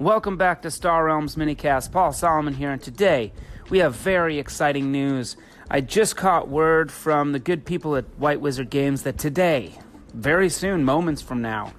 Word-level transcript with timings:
Welcome 0.00 0.38
back 0.38 0.62
to 0.62 0.70
Star 0.70 1.04
Realms 1.04 1.36
Minicast. 1.36 1.92
Paul 1.92 2.14
Solomon 2.14 2.54
here, 2.54 2.70
and 2.70 2.80
today 2.80 3.34
we 3.68 3.80
have 3.80 3.94
very 3.94 4.38
exciting 4.38 4.90
news. 4.90 5.36
I 5.70 5.82
just 5.82 6.16
caught 6.16 6.48
word 6.48 6.90
from 6.90 7.32
the 7.32 7.38
good 7.38 7.66
people 7.66 7.94
at 7.96 8.06
White 8.18 8.40
Wizard 8.40 8.70
Games 8.70 9.02
that 9.02 9.18
today, 9.18 9.78
very 10.14 10.48
soon, 10.48 10.86
moments 10.86 11.20
from 11.20 11.42
now, 11.42 11.74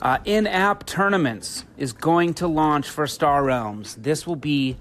uh, 0.00 0.18
in 0.24 0.48
app 0.48 0.86
tournaments 0.86 1.64
is 1.76 1.92
going 1.92 2.34
to 2.34 2.48
launch 2.48 2.90
for 2.90 3.06
Star 3.06 3.44
Realms. 3.44 3.94
This 3.94 4.26
will 4.26 4.34
be 4.34 4.76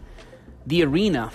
the 0.65 0.83
arena, 0.83 1.31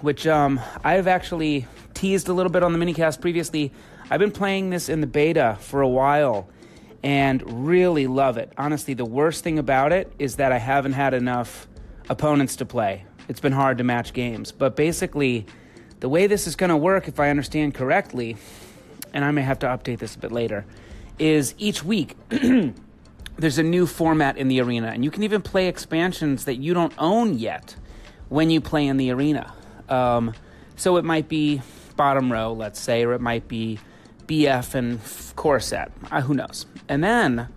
which 0.00 0.26
um, 0.26 0.58
I've 0.82 1.08
actually 1.08 1.66
teased 1.92 2.26
a 2.30 2.32
little 2.32 2.50
bit 2.50 2.62
on 2.62 2.72
the 2.72 2.78
minicast 2.78 3.20
previously. 3.20 3.70
I've 4.10 4.20
been 4.20 4.32
playing 4.32 4.70
this 4.70 4.88
in 4.88 5.02
the 5.02 5.06
beta 5.06 5.58
for 5.60 5.82
a 5.82 5.88
while 5.88 6.48
and 7.02 7.66
really 7.66 8.06
love 8.06 8.36
it. 8.36 8.52
Honestly, 8.56 8.94
the 8.94 9.04
worst 9.04 9.44
thing 9.44 9.58
about 9.58 9.92
it 9.92 10.12
is 10.18 10.36
that 10.36 10.52
I 10.52 10.58
haven't 10.58 10.92
had 10.92 11.14
enough 11.14 11.68
opponents 12.08 12.56
to 12.56 12.66
play. 12.66 13.04
It's 13.28 13.40
been 13.40 13.52
hard 13.52 13.78
to 13.78 13.84
match 13.84 14.12
games. 14.12 14.52
But 14.52 14.76
basically, 14.76 15.46
the 16.00 16.08
way 16.08 16.26
this 16.26 16.46
is 16.46 16.56
going 16.56 16.70
to 16.70 16.76
work, 16.76 17.08
if 17.08 17.18
I 17.18 17.30
understand 17.30 17.74
correctly, 17.74 18.36
and 19.12 19.24
I 19.24 19.30
may 19.30 19.42
have 19.42 19.58
to 19.60 19.66
update 19.66 19.98
this 19.98 20.14
a 20.14 20.18
bit 20.18 20.32
later, 20.32 20.64
is 21.18 21.54
each 21.58 21.82
week 21.82 22.16
there's 23.38 23.58
a 23.58 23.62
new 23.62 23.86
format 23.86 24.36
in 24.36 24.48
the 24.48 24.60
arena, 24.60 24.88
and 24.88 25.04
you 25.04 25.10
can 25.10 25.22
even 25.22 25.42
play 25.42 25.68
expansions 25.68 26.44
that 26.44 26.56
you 26.56 26.74
don't 26.74 26.92
own 26.98 27.38
yet 27.38 27.76
when 28.28 28.50
you 28.50 28.60
play 28.60 28.86
in 28.86 28.96
the 28.96 29.10
arena. 29.10 29.52
Um, 29.88 30.34
so 30.76 30.96
it 30.96 31.04
might 31.04 31.28
be 31.28 31.62
bottom 31.96 32.30
row, 32.30 32.52
let's 32.52 32.80
say, 32.80 33.04
or 33.04 33.14
it 33.14 33.20
might 33.20 33.48
be 33.48 33.78
BF 34.26 34.74
and 34.74 35.00
core 35.36 35.60
set. 35.60 35.92
Uh, 36.10 36.20
who 36.20 36.34
knows? 36.34 36.66
And 36.88 37.02
then 37.02 37.48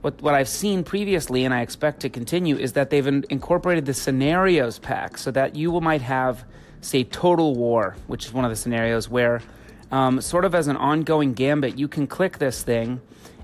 what 0.00 0.20
what 0.22 0.34
I've 0.34 0.48
seen 0.48 0.84
previously, 0.84 1.44
and 1.44 1.52
I 1.52 1.62
expect 1.62 2.00
to 2.00 2.08
continue, 2.08 2.56
is 2.56 2.74
that 2.74 2.90
they've 2.90 3.06
in, 3.06 3.24
incorporated 3.30 3.86
the 3.86 3.94
scenarios 3.94 4.78
pack, 4.78 5.18
so 5.18 5.30
that 5.32 5.56
you 5.56 5.80
might 5.80 6.02
have, 6.02 6.44
say, 6.80 7.04
Total 7.04 7.54
War, 7.54 7.96
which 8.06 8.26
is 8.26 8.32
one 8.32 8.44
of 8.44 8.50
the 8.50 8.56
scenarios 8.56 9.08
where, 9.08 9.40
um, 9.90 10.20
sort 10.20 10.44
of 10.44 10.54
as 10.54 10.68
an 10.68 10.76
ongoing 10.76 11.34
gambit, 11.34 11.78
you 11.78 11.88
can 11.88 12.06
click 12.06 12.38
this 12.38 12.62
thing 12.62 13.00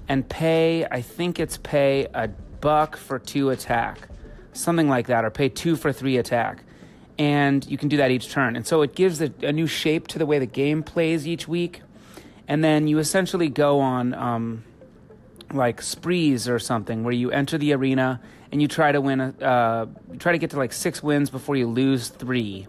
and 0.08 0.28
pay. 0.28 0.84
I 0.84 1.00
think 1.00 1.40
it's 1.40 1.56
pay 1.58 2.06
a 2.14 2.28
buck 2.60 2.96
for 2.96 3.18
two 3.18 3.50
attack, 3.50 4.08
something 4.52 4.88
like 4.88 5.08
that, 5.08 5.24
or 5.24 5.30
pay 5.30 5.48
two 5.48 5.76
for 5.76 5.92
three 5.92 6.18
attack. 6.18 6.62
And 7.18 7.64
you 7.66 7.78
can 7.78 7.88
do 7.88 7.96
that 7.98 8.10
each 8.10 8.30
turn. 8.30 8.56
And 8.56 8.66
so 8.66 8.82
it 8.82 8.94
gives 8.94 9.20
a, 9.20 9.32
a 9.42 9.52
new 9.52 9.68
shape 9.68 10.08
to 10.08 10.18
the 10.18 10.26
way 10.26 10.38
the 10.38 10.46
game 10.46 10.82
plays 10.82 11.28
each 11.28 11.46
week. 11.46 11.82
And 12.46 12.62
then 12.62 12.88
you 12.88 12.98
essentially 12.98 13.48
go 13.48 13.80
on 13.80 14.14
um, 14.14 14.64
like 15.52 15.80
sprees 15.80 16.48
or 16.48 16.58
something 16.58 17.04
where 17.04 17.12
you 17.12 17.30
enter 17.30 17.58
the 17.58 17.72
arena 17.72 18.20
and 18.52 18.60
you 18.60 18.68
try 18.68 18.92
to 18.92 19.00
win 19.00 19.20
uh, 19.20 19.86
try 20.18 20.32
to 20.32 20.38
get 20.38 20.50
to 20.50 20.56
like 20.56 20.72
six 20.72 21.02
wins 21.02 21.30
before 21.30 21.56
you 21.56 21.66
lose 21.66 22.08
three. 22.08 22.66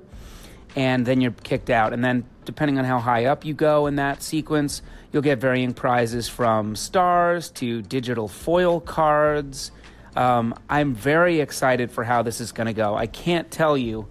And 0.75 1.05
then 1.05 1.21
you're 1.21 1.31
kicked 1.31 1.69
out. 1.69 1.93
And 1.93 2.03
then 2.03 2.25
depending 2.43 2.77
on 2.77 2.85
how 2.85 2.99
high 2.99 3.25
up 3.25 3.45
you 3.45 3.53
go 3.53 3.87
in 3.87 3.95
that 3.95 4.21
sequence 4.21 4.81
you'll 5.11 5.21
get 5.21 5.39
varying 5.39 5.73
prizes 5.73 6.27
from 6.27 6.75
stars 6.75 7.49
to 7.49 7.81
digital 7.81 8.27
foil 8.27 8.81
cards. 8.81 9.71
Um, 10.15 10.53
i'm 10.69 10.93
very 10.93 11.39
excited 11.39 11.89
for 11.91 12.03
how 12.03 12.21
this 12.21 12.41
is 12.41 12.51
going 12.51 12.67
to 12.67 12.73
go. 12.73 12.95
I 12.95 13.07
can't 13.07 13.49
tell 13.49 13.77
you 13.77 14.07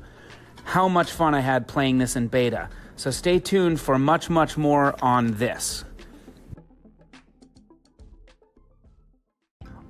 how 0.64 0.88
much 0.88 1.12
fun 1.12 1.34
i 1.34 1.40
had 1.40 1.68
playing 1.68 1.98
this 1.98 2.16
in 2.16 2.28
beta 2.28 2.70
so 2.96 3.10
stay 3.10 3.38
tuned 3.38 3.80
for 3.80 3.98
much 3.98 4.30
much 4.30 4.56
more 4.56 4.94
on 5.02 5.32
this 5.34 5.84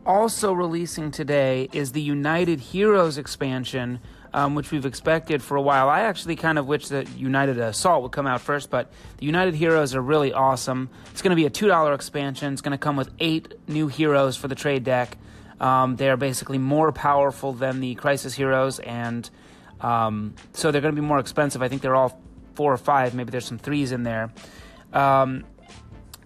also 0.06 0.52
releasing 0.52 1.11
today 1.11 1.69
is 1.72 1.92
the 1.92 2.00
United 2.00 2.61
Heroes 2.61 3.19
expansion, 3.19 4.00
um, 4.33 4.55
which 4.55 4.70
we've 4.70 4.86
expected 4.86 5.42
for 5.42 5.56
a 5.56 5.62
while. 5.62 5.88
I 5.88 6.00
actually 6.00 6.36
kind 6.36 6.58
of 6.58 6.66
wish 6.66 6.88
that 6.88 7.08
United 7.16 7.58
Assault 7.58 8.02
would 8.02 8.12
come 8.12 8.27
out 8.27 8.41
first, 8.41 8.70
but 8.70 8.92
the 9.18 9.27
United 9.27 9.55
Heroes 9.55 9.94
are 9.94 10.02
really 10.02 10.33
awesome. 10.33 10.90
It's 11.11 11.23
going 11.23 11.30
to 11.30 11.36
be 11.36 11.46
a 11.46 11.51
$2 11.51 11.95
expansion. 11.95 12.52
It's 12.52 12.62
going 12.62 12.73
to 12.73 12.78
come 12.78 12.96
with 12.96 13.11
eight 13.18 13.55
new 13.68 13.89
heroes 13.89 14.36
for 14.36 14.48
the 14.48 14.55
trade 14.55 14.84
deck. 14.84 15.17
Um, 15.61 15.96
they're 15.96 16.17
basically 16.17 16.58
more 16.58 16.92
powerful 16.92 17.52
than 17.52 17.80
the 17.80 17.95
Crisis 17.95 18.34
Heroes, 18.34 18.80
and 18.80 19.28
um, 19.80 20.34
so 20.52 20.70
they're 20.70 20.80
going 20.80 20.95
to 20.95 21.01
be 21.01 21.07
more 21.07 21.20
expensive. 21.20 21.62
I 21.62 21.68
think 21.68 21.80
they're 21.80 21.95
all 21.95 22.20
four 22.54 22.72
or 22.72 22.76
five. 22.76 23.14
Maybe 23.14 23.30
there's 23.30 23.46
some 23.46 23.58
threes 23.58 23.92
in 23.92 24.02
there. 24.02 24.32
Um, 24.92 25.44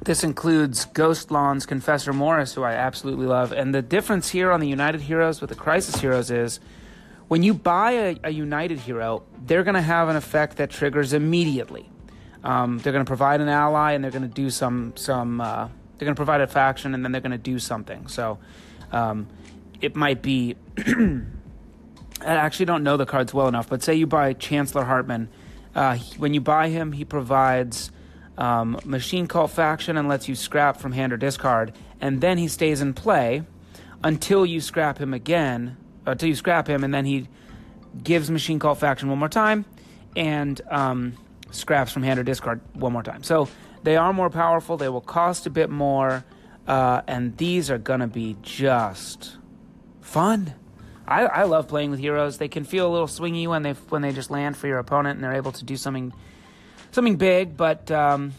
this 0.00 0.22
includes 0.22 0.84
Ghost 0.86 1.30
Lawn's 1.30 1.66
Confessor 1.66 2.12
Morris, 2.12 2.54
who 2.54 2.62
I 2.62 2.74
absolutely 2.74 3.26
love. 3.26 3.52
And 3.52 3.74
the 3.74 3.82
difference 3.82 4.28
here 4.28 4.52
on 4.52 4.60
the 4.60 4.68
United 4.68 5.00
Heroes 5.00 5.40
with 5.40 5.50
the 5.50 5.56
Crisis 5.56 6.00
Heroes 6.00 6.30
is 6.30 6.60
when 7.26 7.42
you 7.42 7.52
buy 7.52 7.92
a, 7.92 8.16
a 8.24 8.30
United 8.30 8.78
Hero, 8.78 9.24
they're 9.44 9.64
going 9.64 9.74
to 9.74 9.82
have 9.82 10.08
an 10.08 10.16
effect 10.16 10.56
that 10.58 10.70
triggers 10.70 11.12
immediately. 11.12 11.90
Um, 12.44 12.78
they're 12.78 12.92
going 12.92 13.04
to 13.04 13.08
provide 13.08 13.40
an 13.40 13.48
ally, 13.48 13.92
and 13.92 14.02
they're 14.02 14.10
going 14.12 14.22
to 14.22 14.28
do 14.28 14.50
some 14.50 14.92
some. 14.96 15.40
Uh, 15.40 15.66
they're 15.66 16.06
going 16.06 16.14
to 16.14 16.18
provide 16.18 16.40
a 16.40 16.46
faction, 16.46 16.94
and 16.94 17.04
then 17.04 17.10
they're 17.10 17.20
going 17.20 17.32
to 17.32 17.38
do 17.38 17.58
something. 17.58 18.06
So 18.06 18.38
um, 18.92 19.28
it 19.80 19.96
might 19.96 20.22
be. 20.22 20.56
I 22.20 22.34
actually 22.34 22.66
don't 22.66 22.82
know 22.82 22.96
the 22.96 23.06
cards 23.06 23.34
well 23.34 23.48
enough, 23.48 23.68
but 23.68 23.82
say 23.82 23.94
you 23.94 24.06
buy 24.06 24.32
Chancellor 24.32 24.84
Hartman. 24.84 25.28
Uh, 25.78 25.96
when 26.16 26.34
you 26.34 26.40
buy 26.40 26.68
him, 26.70 26.90
he 26.90 27.04
provides 27.04 27.92
um, 28.36 28.80
machine 28.84 29.28
cult 29.28 29.52
faction 29.52 29.96
and 29.96 30.08
lets 30.08 30.28
you 30.28 30.34
scrap 30.34 30.80
from 30.80 30.90
hand 30.90 31.12
or 31.12 31.16
discard, 31.16 31.72
and 32.00 32.20
then 32.20 32.36
he 32.36 32.48
stays 32.48 32.80
in 32.80 32.92
play 32.92 33.44
until 34.02 34.44
you 34.44 34.60
scrap 34.60 34.98
him 34.98 35.14
again, 35.14 35.76
until 36.04 36.28
you 36.28 36.34
scrap 36.34 36.66
him, 36.66 36.82
and 36.82 36.92
then 36.92 37.04
he 37.04 37.28
gives 38.02 38.28
machine 38.28 38.58
cult 38.58 38.80
faction 38.80 39.08
one 39.08 39.20
more 39.20 39.28
time 39.28 39.64
and 40.16 40.60
um, 40.68 41.12
scraps 41.52 41.92
from 41.92 42.02
hand 42.02 42.18
or 42.18 42.24
discard 42.24 42.60
one 42.74 42.92
more 42.92 43.04
time. 43.04 43.22
So 43.22 43.48
they 43.84 43.96
are 43.96 44.12
more 44.12 44.30
powerful. 44.30 44.78
They 44.78 44.88
will 44.88 45.00
cost 45.00 45.46
a 45.46 45.50
bit 45.50 45.70
more, 45.70 46.24
uh, 46.66 47.02
and 47.06 47.36
these 47.36 47.70
are 47.70 47.78
gonna 47.78 48.08
be 48.08 48.36
just 48.42 49.36
fun. 50.00 50.54
I, 51.08 51.22
I 51.22 51.42
love 51.44 51.68
playing 51.68 51.90
with 51.90 52.00
heroes. 52.00 52.36
They 52.36 52.48
can 52.48 52.64
feel 52.64 52.86
a 52.86 52.92
little 52.92 53.06
swingy 53.06 53.46
when 53.48 53.62
they 53.62 53.72
when 53.72 54.02
they 54.02 54.12
just 54.12 54.30
land 54.30 54.58
for 54.58 54.66
your 54.66 54.78
opponent, 54.78 55.16
and 55.16 55.24
they're 55.24 55.32
able 55.32 55.52
to 55.52 55.64
do 55.64 55.76
something 55.76 56.12
something 56.90 57.16
big, 57.16 57.56
but 57.56 57.90
um, 57.90 58.34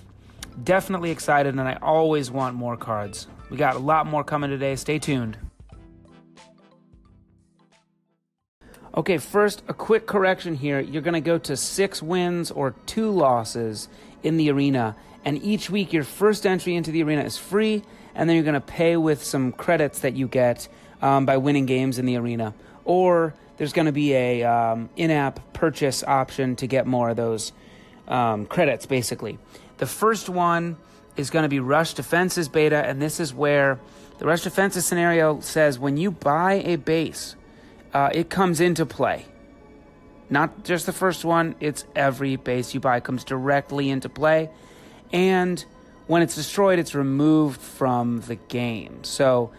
definitely 0.64 1.10
excited, 1.10 1.56
and 1.56 1.62
I 1.62 1.80
always 1.82 2.30
want 2.30 2.56
more 2.56 2.78
cards. 2.78 3.28
We 3.50 3.58
got 3.58 3.76
a 3.76 3.80
lot 3.80 4.06
more 4.06 4.24
coming 4.24 4.52
today. 4.52 4.76
Stay 4.76 5.00
tuned. 5.00 5.36
Okay, 8.96 9.18
first, 9.18 9.64
a 9.68 9.74
quick 9.74 10.06
correction 10.06 10.56
here. 10.56 10.80
You're 10.80 11.02
going 11.02 11.14
to 11.14 11.22
go 11.22 11.38
to 11.40 11.58
six 11.58 12.04
wins 12.04 12.52
or 12.52 12.76
two 12.86 13.10
losses 13.10 13.88
in 14.22 14.38
the 14.38 14.52
arena, 14.52 14.96
and 15.26 15.42
each 15.42 15.72
week 15.72 15.92
your 15.92 16.04
first 16.04 16.46
entry 16.46 16.76
into 16.76 16.92
the 16.92 17.02
arena 17.02 17.24
is 17.24 17.36
free, 17.36 17.84
and 18.14 18.30
then 18.30 18.36
you're 18.36 18.46
going 18.46 18.54
to 18.54 18.62
pay 18.62 18.96
with 18.96 19.24
some 19.24 19.54
credits 19.54 20.00
that 20.00 20.16
you 20.16 20.28
get 20.28 20.68
um, 21.02 21.26
by 21.26 21.38
winning 21.38 21.66
games 21.66 22.00
in 22.00 22.06
the 22.06 22.18
arena. 22.18 22.54
Or 22.86 23.34
there's 23.58 23.74
going 23.74 23.88
to 23.88 23.92
be 23.92 24.14
a 24.14 24.44
um, 24.44 24.90
in-app 24.96 25.54
purchase 25.54 26.04
option 26.04 26.56
to 26.58 26.68
get 26.68 26.88
more 26.88 27.10
of 27.10 27.18
those 27.18 27.52
um, 28.08 28.46
credits, 28.46 28.86
basically. 28.86 29.38
The 29.78 29.86
first 29.86 30.30
one 30.30 30.78
is 31.16 31.30
going 31.30 31.44
to 31.44 31.50
be 31.50 31.60
Rush 31.60 31.94
Defenses 31.94 32.48
beta, 32.48 32.78
and 32.78 33.02
this 33.02 33.20
is 33.20 33.34
where 33.34 33.80
the 34.18 34.26
Rush 34.26 34.42
Defenses 34.42 34.86
scenario 34.86 35.40
says 35.40 35.78
when 35.78 35.98
you 35.98 36.12
buy 36.12 36.54
a 36.66 36.76
base, 36.78 37.36
uh, 37.94 38.10
it 38.14 38.30
comes 38.30 38.60
into 38.60 38.86
play. 38.86 39.26
Not 40.30 40.64
just 40.64 40.86
the 40.86 40.94
first 40.94 41.26
one, 41.26 41.56
it's 41.60 41.86
every 41.96 42.36
base 42.36 42.74
you 42.74 42.80
buy 42.80 43.00
comes 43.00 43.24
directly 43.24 43.90
into 43.90 44.10
play. 44.10 44.50
And 45.12 45.64
when 46.08 46.22
it's 46.22 46.36
destroyed, 46.36 46.80
it's 46.80 46.94
removed 46.94 47.60
from 47.60 48.22
the 48.22 48.36
game. 48.36 49.04
So 49.04 49.52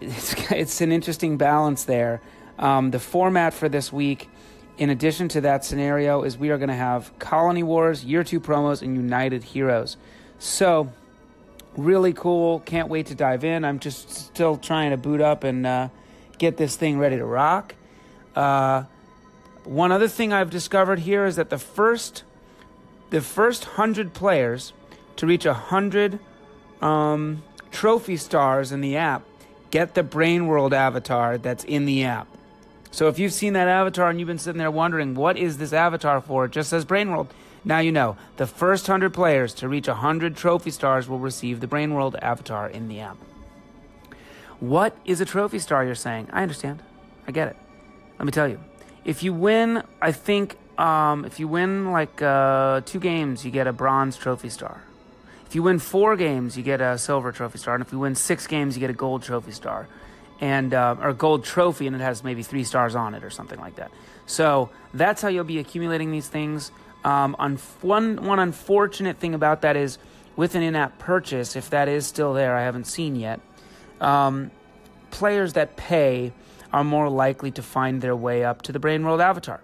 it's, 0.00 0.34
it's 0.50 0.80
an 0.80 0.92
interesting 0.92 1.36
balance 1.36 1.84
there. 1.84 2.20
Um, 2.58 2.90
the 2.90 2.98
format 2.98 3.54
for 3.54 3.68
this 3.68 3.92
week 3.92 4.28
in 4.78 4.90
addition 4.90 5.28
to 5.28 5.40
that 5.40 5.64
scenario 5.64 6.22
is 6.22 6.38
we 6.38 6.50
are 6.50 6.56
going 6.56 6.68
to 6.68 6.74
have 6.74 7.16
colony 7.18 7.62
wars 7.62 8.04
year 8.04 8.22
two 8.22 8.40
promos 8.40 8.80
and 8.80 8.96
united 8.96 9.42
heroes. 9.42 9.96
So 10.38 10.92
really 11.76 12.12
cool. 12.12 12.60
Can't 12.60 12.88
wait 12.88 13.06
to 13.06 13.14
dive 13.14 13.44
in. 13.44 13.64
I'm 13.64 13.80
just 13.80 14.10
still 14.10 14.56
trying 14.56 14.90
to 14.90 14.96
boot 14.96 15.20
up 15.20 15.42
and 15.42 15.66
uh, 15.66 15.88
get 16.38 16.56
this 16.56 16.76
thing 16.76 16.98
ready 16.98 17.16
to 17.16 17.24
rock. 17.24 17.74
Uh, 18.36 18.84
one 19.64 19.92
other 19.92 20.08
thing 20.08 20.32
i've 20.32 20.48
discovered 20.48 21.00
here 21.00 21.26
is 21.26 21.36
that 21.36 21.50
the 21.50 21.58
first 21.58 22.22
the 23.10 23.20
first 23.20 23.66
100 23.66 24.14
players 24.14 24.72
to 25.16 25.26
reach 25.26 25.44
a 25.44 25.52
100 25.52 26.18
um, 26.80 27.42
trophy 27.70 28.16
stars 28.16 28.72
in 28.72 28.80
the 28.80 28.96
app 28.96 29.22
get 29.70 29.94
the 29.94 30.02
brain 30.02 30.46
world 30.46 30.72
avatar 30.72 31.38
that's 31.38 31.64
in 31.64 31.84
the 31.84 32.04
app 32.04 32.28
so 32.90 33.08
if 33.08 33.18
you've 33.18 33.32
seen 33.32 33.52
that 33.52 33.68
avatar 33.68 34.08
and 34.08 34.18
you've 34.18 34.26
been 34.26 34.38
sitting 34.38 34.58
there 34.58 34.70
wondering, 34.70 35.14
what 35.14 35.36
is 35.36 35.58
this 35.58 35.72
avatar 35.72 36.20
for? 36.20 36.46
It 36.46 36.52
just 36.52 36.70
says 36.70 36.84
Brain 36.84 37.10
World. 37.10 37.32
Now 37.64 37.80
you 37.80 37.92
know. 37.92 38.16
The 38.36 38.46
first 38.46 38.88
100 38.88 39.12
players 39.12 39.52
to 39.54 39.68
reach 39.68 39.88
100 39.88 40.36
trophy 40.36 40.70
stars 40.70 41.08
will 41.08 41.18
receive 41.18 41.60
the 41.60 41.66
Brain 41.66 41.94
World 41.94 42.16
avatar 42.22 42.68
in 42.68 42.88
the 42.88 43.00
app. 43.00 43.16
What 44.60 44.96
is 45.04 45.20
a 45.20 45.24
trophy 45.24 45.58
star, 45.58 45.84
you're 45.84 45.94
saying? 45.94 46.28
I 46.32 46.42
understand. 46.42 46.82
I 47.26 47.32
get 47.32 47.48
it. 47.48 47.56
let 48.18 48.24
me 48.24 48.32
tell 48.32 48.48
you, 48.48 48.58
if 49.04 49.22
you 49.22 49.32
win, 49.32 49.82
I 50.00 50.12
think 50.12 50.56
um, 50.78 51.24
if 51.24 51.38
you 51.38 51.46
win 51.46 51.92
like 51.92 52.20
uh, 52.22 52.80
two 52.84 52.98
games, 52.98 53.44
you 53.44 53.50
get 53.50 53.66
a 53.66 53.72
bronze 53.72 54.16
trophy 54.16 54.48
star. 54.48 54.82
If 55.48 55.54
you 55.54 55.62
win 55.62 55.78
four 55.78 56.14
games, 56.14 56.58
you 56.58 56.62
get 56.62 56.82
a 56.82 56.98
silver 56.98 57.32
trophy 57.32 57.56
star, 57.56 57.74
and 57.74 57.82
if 57.82 57.90
you 57.90 57.98
win 57.98 58.14
six 58.14 58.46
games, 58.46 58.76
you 58.76 58.80
get 58.80 58.90
a 58.90 58.92
gold 58.92 59.22
trophy 59.22 59.52
star, 59.52 59.88
and 60.42 60.74
uh, 60.74 60.96
or 61.00 61.14
gold 61.14 61.42
trophy, 61.42 61.86
and 61.86 61.96
it 61.96 62.02
has 62.02 62.22
maybe 62.22 62.42
three 62.42 62.64
stars 62.64 62.94
on 62.94 63.14
it 63.14 63.24
or 63.24 63.30
something 63.30 63.58
like 63.58 63.76
that. 63.76 63.90
So 64.26 64.68
that's 64.92 65.22
how 65.22 65.28
you'll 65.28 65.44
be 65.44 65.58
accumulating 65.58 66.10
these 66.10 66.28
things. 66.28 66.70
Um, 67.02 67.34
on 67.38 67.56
one 67.80 68.26
one 68.26 68.38
unfortunate 68.38 69.16
thing 69.16 69.32
about 69.32 69.62
that 69.62 69.74
is 69.74 69.96
with 70.36 70.54
an 70.54 70.62
in-app 70.62 70.98
purchase, 70.98 71.56
if 71.56 71.70
that 71.70 71.88
is 71.88 72.06
still 72.06 72.34
there, 72.34 72.54
I 72.54 72.64
haven't 72.64 72.84
seen 72.84 73.16
yet. 73.16 73.40
Um, 74.02 74.50
players 75.10 75.54
that 75.54 75.78
pay 75.78 76.34
are 76.74 76.84
more 76.84 77.08
likely 77.08 77.52
to 77.52 77.62
find 77.62 78.02
their 78.02 78.14
way 78.14 78.44
up 78.44 78.60
to 78.62 78.72
the 78.72 78.78
Brain 78.78 79.02
World 79.02 79.22
Avatar. 79.22 79.62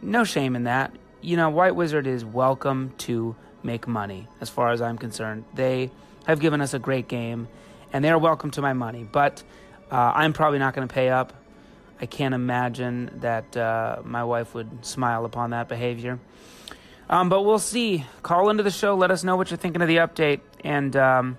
No 0.00 0.22
shame 0.22 0.54
in 0.54 0.62
that. 0.62 0.94
You 1.20 1.36
know, 1.36 1.50
White 1.50 1.74
Wizard 1.74 2.06
is 2.06 2.24
welcome 2.24 2.94
to 2.98 3.34
make 3.62 3.86
money, 3.86 4.28
as 4.40 4.48
far 4.48 4.72
as 4.72 4.80
I'm 4.80 4.98
concerned. 4.98 5.44
They 5.54 5.90
have 6.26 6.40
given 6.40 6.60
us 6.60 6.74
a 6.74 6.78
great 6.78 7.08
game, 7.08 7.48
and 7.92 8.04
they 8.04 8.10
are 8.10 8.18
welcome 8.18 8.50
to 8.52 8.62
my 8.62 8.72
money. 8.72 9.04
But 9.04 9.42
uh, 9.90 10.12
I'm 10.14 10.32
probably 10.32 10.58
not 10.58 10.74
going 10.74 10.86
to 10.86 10.92
pay 10.92 11.08
up. 11.08 11.32
I 12.00 12.06
can't 12.06 12.34
imagine 12.34 13.10
that 13.20 13.56
uh, 13.56 14.00
my 14.04 14.24
wife 14.24 14.54
would 14.54 14.84
smile 14.86 15.24
upon 15.24 15.50
that 15.50 15.68
behavior. 15.68 16.18
Um, 17.10 17.28
but 17.28 17.42
we'll 17.42 17.58
see. 17.58 18.04
Call 18.22 18.50
into 18.50 18.62
the 18.62 18.70
show. 18.70 18.94
Let 18.94 19.10
us 19.10 19.24
know 19.24 19.36
what 19.36 19.50
you're 19.50 19.58
thinking 19.58 19.82
of 19.82 19.88
the 19.88 19.96
update. 19.96 20.40
And 20.64 20.96
um, 20.96 21.38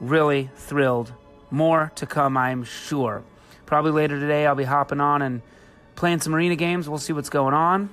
really 0.00 0.50
thrilled. 0.56 1.12
More 1.50 1.92
to 1.96 2.06
come, 2.06 2.36
I'm 2.36 2.64
sure. 2.64 3.22
Probably 3.64 3.92
later 3.92 4.18
today, 4.18 4.46
I'll 4.46 4.54
be 4.54 4.64
hopping 4.64 5.00
on 5.00 5.22
and 5.22 5.40
playing 5.94 6.20
some 6.20 6.34
arena 6.34 6.56
games. 6.56 6.88
We'll 6.88 6.98
see 6.98 7.12
what's 7.12 7.30
going 7.30 7.54
on. 7.54 7.90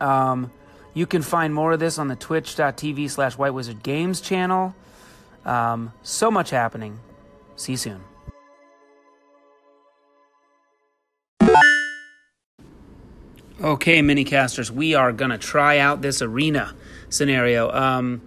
Um, 0.00 0.50
you 0.94 1.06
can 1.06 1.22
find 1.22 1.52
more 1.52 1.72
of 1.72 1.80
this 1.80 1.98
on 1.98 2.08
the 2.08 2.16
twitch.tv 2.16 3.10
slash 3.10 3.36
White 3.36 3.52
Wizard 3.52 3.82
Games 3.82 4.20
channel. 4.20 4.74
Um, 5.44 5.92
so 6.02 6.30
much 6.30 6.50
happening. 6.50 7.00
See 7.56 7.72
you 7.72 7.78
soon. 7.78 8.00
Okay, 13.60 14.02
mini 14.02 14.24
casters, 14.24 14.70
we 14.70 14.94
are 14.94 15.12
going 15.12 15.30
to 15.30 15.38
try 15.38 15.78
out 15.78 16.02
this 16.02 16.20
arena 16.20 16.74
scenario. 17.08 17.70
Um, 17.70 18.20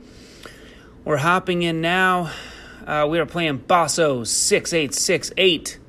we're 1.05 1.17
hopping 1.17 1.61
in 1.61 1.79
now. 1.79 2.31
Uh, 2.85 3.05
we 3.09 3.19
are 3.19 3.25
playing 3.25 3.57
Basso 3.57 4.23
6868 4.23 5.79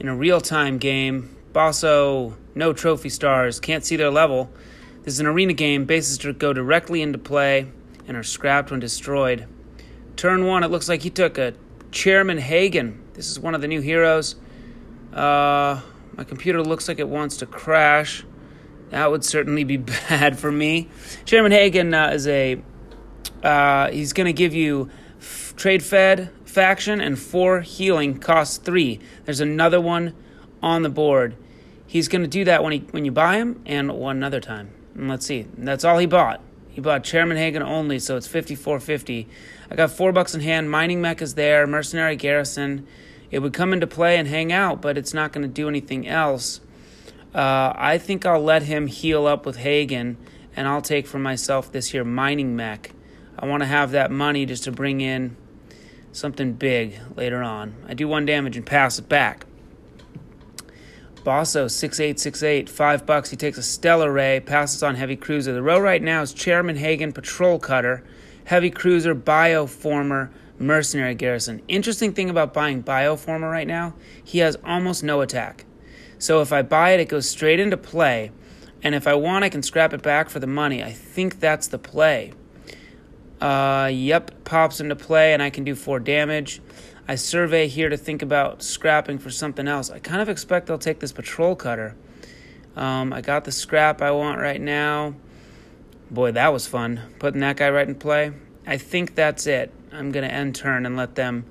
in 0.00 0.08
a 0.08 0.16
real 0.16 0.40
time 0.40 0.78
game. 0.78 1.36
Basso, 1.52 2.36
no 2.54 2.72
trophy 2.72 3.08
stars, 3.08 3.60
can't 3.60 3.84
see 3.84 3.96
their 3.96 4.10
level. 4.10 4.50
This 5.08 5.14
is 5.14 5.20
an 5.20 5.26
arena 5.26 5.54
game. 5.54 5.86
Bases 5.86 6.18
go 6.18 6.52
directly 6.52 7.00
into 7.00 7.16
play 7.16 7.66
and 8.06 8.14
are 8.14 8.22
scrapped 8.22 8.70
when 8.70 8.78
destroyed. 8.78 9.46
Turn 10.16 10.44
one, 10.44 10.62
it 10.62 10.70
looks 10.70 10.86
like 10.86 11.00
he 11.00 11.08
took 11.08 11.38
a 11.38 11.54
Chairman 11.90 12.36
Haygan. 12.36 12.98
This 13.14 13.30
is 13.30 13.40
one 13.40 13.54
of 13.54 13.62
the 13.62 13.68
new 13.68 13.80
heroes. 13.80 14.36
Uh, 15.14 15.80
my 16.14 16.24
computer 16.24 16.62
looks 16.62 16.88
like 16.88 16.98
it 16.98 17.08
wants 17.08 17.38
to 17.38 17.46
crash. 17.46 18.22
That 18.90 19.10
would 19.10 19.24
certainly 19.24 19.64
be 19.64 19.76
bad 20.08 20.38
for 20.38 20.52
me. 20.52 20.90
Chairman 21.24 21.52
Haygan 21.52 21.94
uh, 21.94 22.12
is 22.12 22.26
a. 22.26 22.62
Uh, 23.42 23.90
he's 23.90 24.12
going 24.12 24.26
to 24.26 24.34
give 24.34 24.52
you 24.52 24.90
f- 25.18 25.54
trade 25.56 25.82
fed 25.82 26.30
faction 26.44 27.00
and 27.00 27.18
four 27.18 27.62
healing 27.62 28.18
costs 28.18 28.58
three. 28.58 29.00
There's 29.24 29.40
another 29.40 29.80
one 29.80 30.14
on 30.62 30.82
the 30.82 30.90
board. 30.90 31.34
He's 31.86 32.08
going 32.08 32.24
to 32.24 32.28
do 32.28 32.44
that 32.44 32.62
when 32.62 32.74
he 32.74 32.80
when 32.90 33.06
you 33.06 33.10
buy 33.10 33.38
him 33.38 33.62
and 33.64 33.90
one 33.90 34.22
other 34.22 34.40
time. 34.40 34.74
And 34.98 35.08
let's 35.08 35.24
see. 35.24 35.46
That's 35.56 35.84
all 35.84 35.96
he 35.98 36.06
bought. 36.06 36.42
He 36.68 36.80
bought 36.80 37.04
Chairman 37.04 37.36
Haygan 37.36 37.62
only, 37.62 37.98
so 37.98 38.16
it's 38.16 38.26
fifty 38.26 38.54
four 38.54 38.78
fifty. 38.80 39.28
I 39.70 39.76
got 39.76 39.90
four 39.90 40.12
bucks 40.12 40.34
in 40.34 40.40
hand. 40.40 40.70
Mining 40.70 41.00
mech 41.00 41.22
is 41.22 41.34
there. 41.34 41.66
Mercenary 41.66 42.16
garrison. 42.16 42.86
It 43.30 43.38
would 43.38 43.52
come 43.52 43.72
into 43.72 43.86
play 43.86 44.16
and 44.16 44.26
hang 44.26 44.52
out, 44.52 44.82
but 44.82 44.98
it's 44.98 45.14
not 45.14 45.32
going 45.32 45.42
to 45.42 45.52
do 45.52 45.68
anything 45.68 46.06
else. 46.06 46.60
Uh, 47.34 47.72
I 47.76 47.98
think 47.98 48.26
I'll 48.26 48.42
let 48.42 48.62
him 48.62 48.86
heal 48.86 49.26
up 49.26 49.46
with 49.46 49.58
Haygan, 49.58 50.16
and 50.56 50.66
I'll 50.66 50.82
take 50.82 51.06
for 51.06 51.18
myself 51.18 51.70
this 51.70 51.90
here 51.90 52.04
mining 52.04 52.56
mech. 52.56 52.92
I 53.38 53.46
want 53.46 53.62
to 53.62 53.66
have 53.66 53.92
that 53.92 54.10
money 54.10 54.46
just 54.46 54.64
to 54.64 54.72
bring 54.72 55.00
in 55.00 55.36
something 56.10 56.54
big 56.54 56.98
later 57.14 57.42
on. 57.42 57.76
I 57.86 57.94
do 57.94 58.08
one 58.08 58.26
damage 58.26 58.56
and 58.56 58.66
pass 58.66 58.98
it 58.98 59.08
back. 59.08 59.46
Basso, 61.28 61.68
6868, 61.68 62.70
5 62.70 63.04
bucks. 63.04 63.28
He 63.28 63.36
takes 63.36 63.58
a 63.58 63.62
Stellar 63.62 64.10
Reef, 64.10 64.46
passes 64.46 64.82
on 64.82 64.94
Heavy 64.94 65.14
Cruiser. 65.14 65.52
The 65.52 65.60
row 65.60 65.78
right 65.78 66.00
now 66.00 66.22
is 66.22 66.32
Chairman 66.32 66.78
Haygan, 66.78 67.12
Patrol 67.12 67.58
Cutter, 67.58 68.02
Heavy 68.46 68.70
Cruiser, 68.70 69.14
Bioformer, 69.14 70.30
Mercenary 70.58 71.14
Garrison. 71.14 71.60
Interesting 71.68 72.14
thing 72.14 72.30
about 72.30 72.54
buying 72.54 72.82
Bioformer 72.82 73.52
right 73.52 73.66
now, 73.66 73.92
he 74.24 74.38
has 74.38 74.56
almost 74.64 75.04
no 75.04 75.20
attack. 75.20 75.66
So 76.18 76.40
if 76.40 76.50
I 76.50 76.62
buy 76.62 76.92
it, 76.92 77.00
it 77.00 77.10
goes 77.10 77.28
straight 77.28 77.60
into 77.60 77.76
play. 77.76 78.30
And 78.82 78.94
if 78.94 79.06
I 79.06 79.12
want, 79.12 79.44
I 79.44 79.50
can 79.50 79.62
scrap 79.62 79.92
it 79.92 80.00
back 80.00 80.30
for 80.30 80.38
the 80.38 80.46
money. 80.46 80.82
I 80.82 80.92
think 80.92 81.40
that's 81.40 81.66
the 81.66 81.78
play. 81.78 82.32
Uh, 83.38 83.90
yep, 83.92 84.44
pops 84.44 84.80
into 84.80 84.96
play, 84.96 85.34
and 85.34 85.42
I 85.42 85.50
can 85.50 85.64
do 85.64 85.74
four 85.74 86.00
damage. 86.00 86.62
I 87.08 87.16
survey 87.16 87.66
here 87.66 87.88
to 87.88 87.96
think 87.96 88.22
about 88.22 88.62
scrapping 88.62 89.18
for 89.18 89.30
something 89.30 89.66
else. 89.66 89.90
I 89.90 89.98
kind 89.98 90.20
of 90.20 90.28
expect 90.28 90.66
they'll 90.66 90.78
take 90.78 91.00
this 91.00 91.10
patrol 91.10 91.56
cutter. 91.56 91.96
Um, 92.76 93.12
I 93.12 93.22
got 93.22 93.44
the 93.44 93.52
scrap 93.52 94.02
I 94.02 94.12
want 94.12 94.38
right 94.38 94.60
now. 94.60 95.14
Boy, 96.10 96.32
that 96.32 96.52
was 96.52 96.66
fun. 96.66 97.00
Putting 97.18 97.40
that 97.40 97.56
guy 97.56 97.70
right 97.70 97.88
in 97.88 97.94
play. 97.94 98.32
I 98.66 98.76
think 98.76 99.14
that's 99.14 99.46
it. 99.46 99.72
I'm 99.90 100.12
going 100.12 100.28
to 100.28 100.32
end 100.32 100.54
turn 100.54 100.84
and 100.86 100.96
let 100.96 101.14
them 101.14 101.46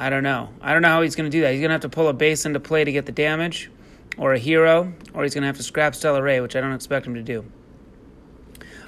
I 0.00 0.08
don't 0.08 0.22
know. 0.22 0.48
I 0.62 0.72
don't 0.72 0.80
know 0.80 0.88
how 0.88 1.02
he's 1.02 1.14
going 1.14 1.30
to 1.30 1.36
do 1.36 1.42
that. 1.42 1.52
He's 1.52 1.60
going 1.60 1.68
to 1.68 1.74
have 1.74 1.82
to 1.82 1.90
pull 1.90 2.08
a 2.08 2.14
base 2.14 2.46
into 2.46 2.58
play 2.58 2.84
to 2.84 2.90
get 2.90 3.04
the 3.04 3.12
damage, 3.12 3.70
or 4.16 4.32
a 4.32 4.38
hero, 4.38 4.94
or 5.12 5.24
he's 5.24 5.34
going 5.34 5.42
to 5.42 5.46
have 5.46 5.58
to 5.58 5.62
scrap 5.62 5.94
Stellar 5.94 6.22
Reef, 6.22 6.40
which 6.40 6.56
I 6.56 6.62
don't 6.62 6.72
expect 6.72 7.06
him 7.06 7.14
to 7.16 7.22
do. 7.22 7.44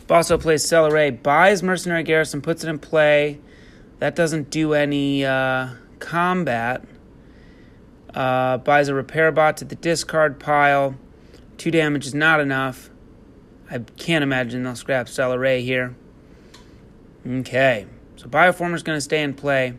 Basso 0.07 0.39
plays 0.39 0.65
Stellar 0.65 0.91
Reef, 0.91 1.23
buys 1.23 1.63
Mercenary 1.63 2.03
Garrison, 2.03 2.41
puts 2.41 2.65
it 2.65 2.71
in 2.71 2.79
play. 2.79 3.41
That 4.03 4.17
doesn't 4.17 4.51
do 4.51 4.75
any 4.75 5.25
uh, 5.25 5.69
combat. 6.01 6.85
Uh, 8.13 8.59
buys 8.59 8.89
a 8.89 8.95
repair 8.95 9.31
bot 9.31 9.59
to 9.59 9.65
the 9.65 9.77
discard 9.77 10.41
pile. 10.41 10.97
Two 11.57 11.71
damage 11.71 12.07
is 12.07 12.13
not 12.13 12.41
enough. 12.41 12.91
I 13.71 13.79
can't 13.79 14.25
imagine 14.25 14.65
they'll 14.65 14.75
scrap 14.75 15.09
Stellar 15.09 15.39
Reef 15.39 15.65
here. 15.65 15.95
Okay, 17.25 17.87
so 18.17 18.27
Bioformer's 18.27 18.83
going 18.83 18.97
to 18.97 19.01
stay 19.01 19.23
in 19.23 19.35
play. 19.35 19.75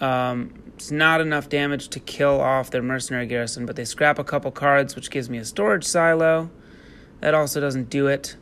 Um, 0.00 0.60
it's 0.74 0.90
not 0.90 1.20
enough 1.20 1.48
damage 1.48 1.90
to 1.90 2.00
kill 2.00 2.40
off 2.40 2.72
their 2.72 2.82
mercenary 2.82 3.26
garrison, 3.26 3.66
but 3.66 3.76
they 3.76 3.84
scrap 3.84 4.18
a 4.18 4.24
couple 4.24 4.50
cards, 4.50 4.96
which 4.96 5.12
gives 5.12 5.30
me 5.30 5.38
a 5.38 5.44
storage 5.44 5.84
silo. 5.84 6.50
That 7.20 7.34
also 7.34 7.60
doesn't 7.60 7.88
do 7.88 8.08
it. 8.08 8.34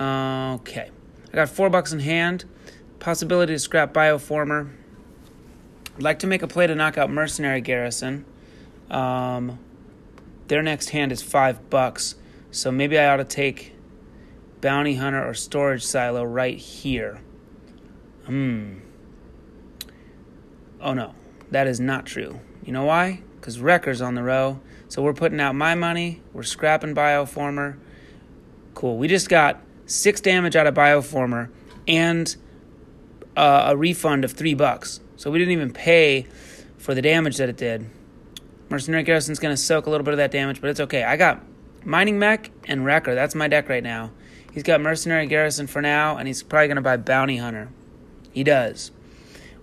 Okay. 0.00 0.90
I 1.32 1.34
got 1.34 1.48
four 1.48 1.68
bucks 1.68 1.92
in 1.92 1.98
hand. 1.98 2.44
Possibility 3.00 3.54
to 3.54 3.58
scrap 3.58 3.94
Bioformer. 3.94 4.70
I'd 5.96 6.02
like 6.02 6.18
to 6.20 6.26
make 6.26 6.42
a 6.42 6.46
play 6.46 6.66
to 6.66 6.74
knock 6.74 6.98
out 6.98 7.10
Mercenary 7.10 7.62
Garrison. 7.62 8.26
Um, 8.90 9.58
their 10.48 10.62
next 10.62 10.90
hand 10.90 11.10
is 11.10 11.22
five 11.22 11.70
bucks, 11.70 12.16
so 12.50 12.70
maybe 12.70 12.98
I 12.98 13.08
ought 13.08 13.16
to 13.16 13.24
take 13.24 13.74
Bounty 14.60 14.96
Hunter 14.96 15.26
or 15.26 15.32
Storage 15.32 15.82
Silo 15.82 16.22
right 16.24 16.58
here. 16.58 17.22
Hmm. 18.26 18.80
Oh 20.80 20.92
no, 20.92 21.14
that 21.50 21.66
is 21.66 21.80
not 21.80 22.04
true. 22.04 22.40
You 22.62 22.72
know 22.72 22.84
why? 22.84 23.22
Because 23.40 23.60
Wrecker's 23.60 24.02
on 24.02 24.14
the 24.14 24.22
row. 24.22 24.60
So 24.88 25.02
we're 25.02 25.14
putting 25.14 25.40
out 25.40 25.54
my 25.54 25.74
money. 25.74 26.20
We're 26.34 26.42
scrapping 26.42 26.94
Bioformer. 26.94 27.78
Cool. 28.74 28.98
We 28.98 29.08
just 29.08 29.30
got 29.30 29.62
six 29.86 30.20
damage 30.20 30.54
out 30.54 30.66
of 30.66 30.74
Bioformer 30.74 31.48
and 31.88 32.36
uh, 33.36 33.64
a 33.66 33.76
refund 33.76 34.24
of 34.24 34.32
three 34.32 34.54
bucks. 34.54 35.00
So 35.16 35.30
we 35.30 35.38
didn't 35.38 35.52
even 35.52 35.72
pay 35.72 36.26
for 36.78 36.94
the 36.94 37.02
damage 37.02 37.36
that 37.36 37.48
it 37.48 37.56
did. 37.56 37.88
Mercenary 38.68 39.02
Garrison's 39.02 39.38
going 39.38 39.52
to 39.52 39.60
soak 39.60 39.86
a 39.86 39.90
little 39.90 40.04
bit 40.04 40.12
of 40.12 40.18
that 40.18 40.30
damage, 40.30 40.60
but 40.60 40.70
it's 40.70 40.80
okay. 40.80 41.02
I 41.02 41.16
got 41.16 41.42
Mining 41.84 42.18
Mech 42.18 42.50
and 42.66 42.84
Wrecker. 42.84 43.14
That's 43.14 43.34
my 43.34 43.48
deck 43.48 43.68
right 43.68 43.82
now. 43.82 44.12
He's 44.52 44.62
got 44.62 44.80
Mercenary 44.80 45.26
Garrison 45.26 45.66
for 45.66 45.82
now, 45.82 46.16
and 46.16 46.26
he's 46.26 46.42
probably 46.42 46.68
going 46.68 46.76
to 46.76 46.82
buy 46.82 46.96
Bounty 46.96 47.36
Hunter. 47.36 47.68
He 48.32 48.44
does 48.44 48.92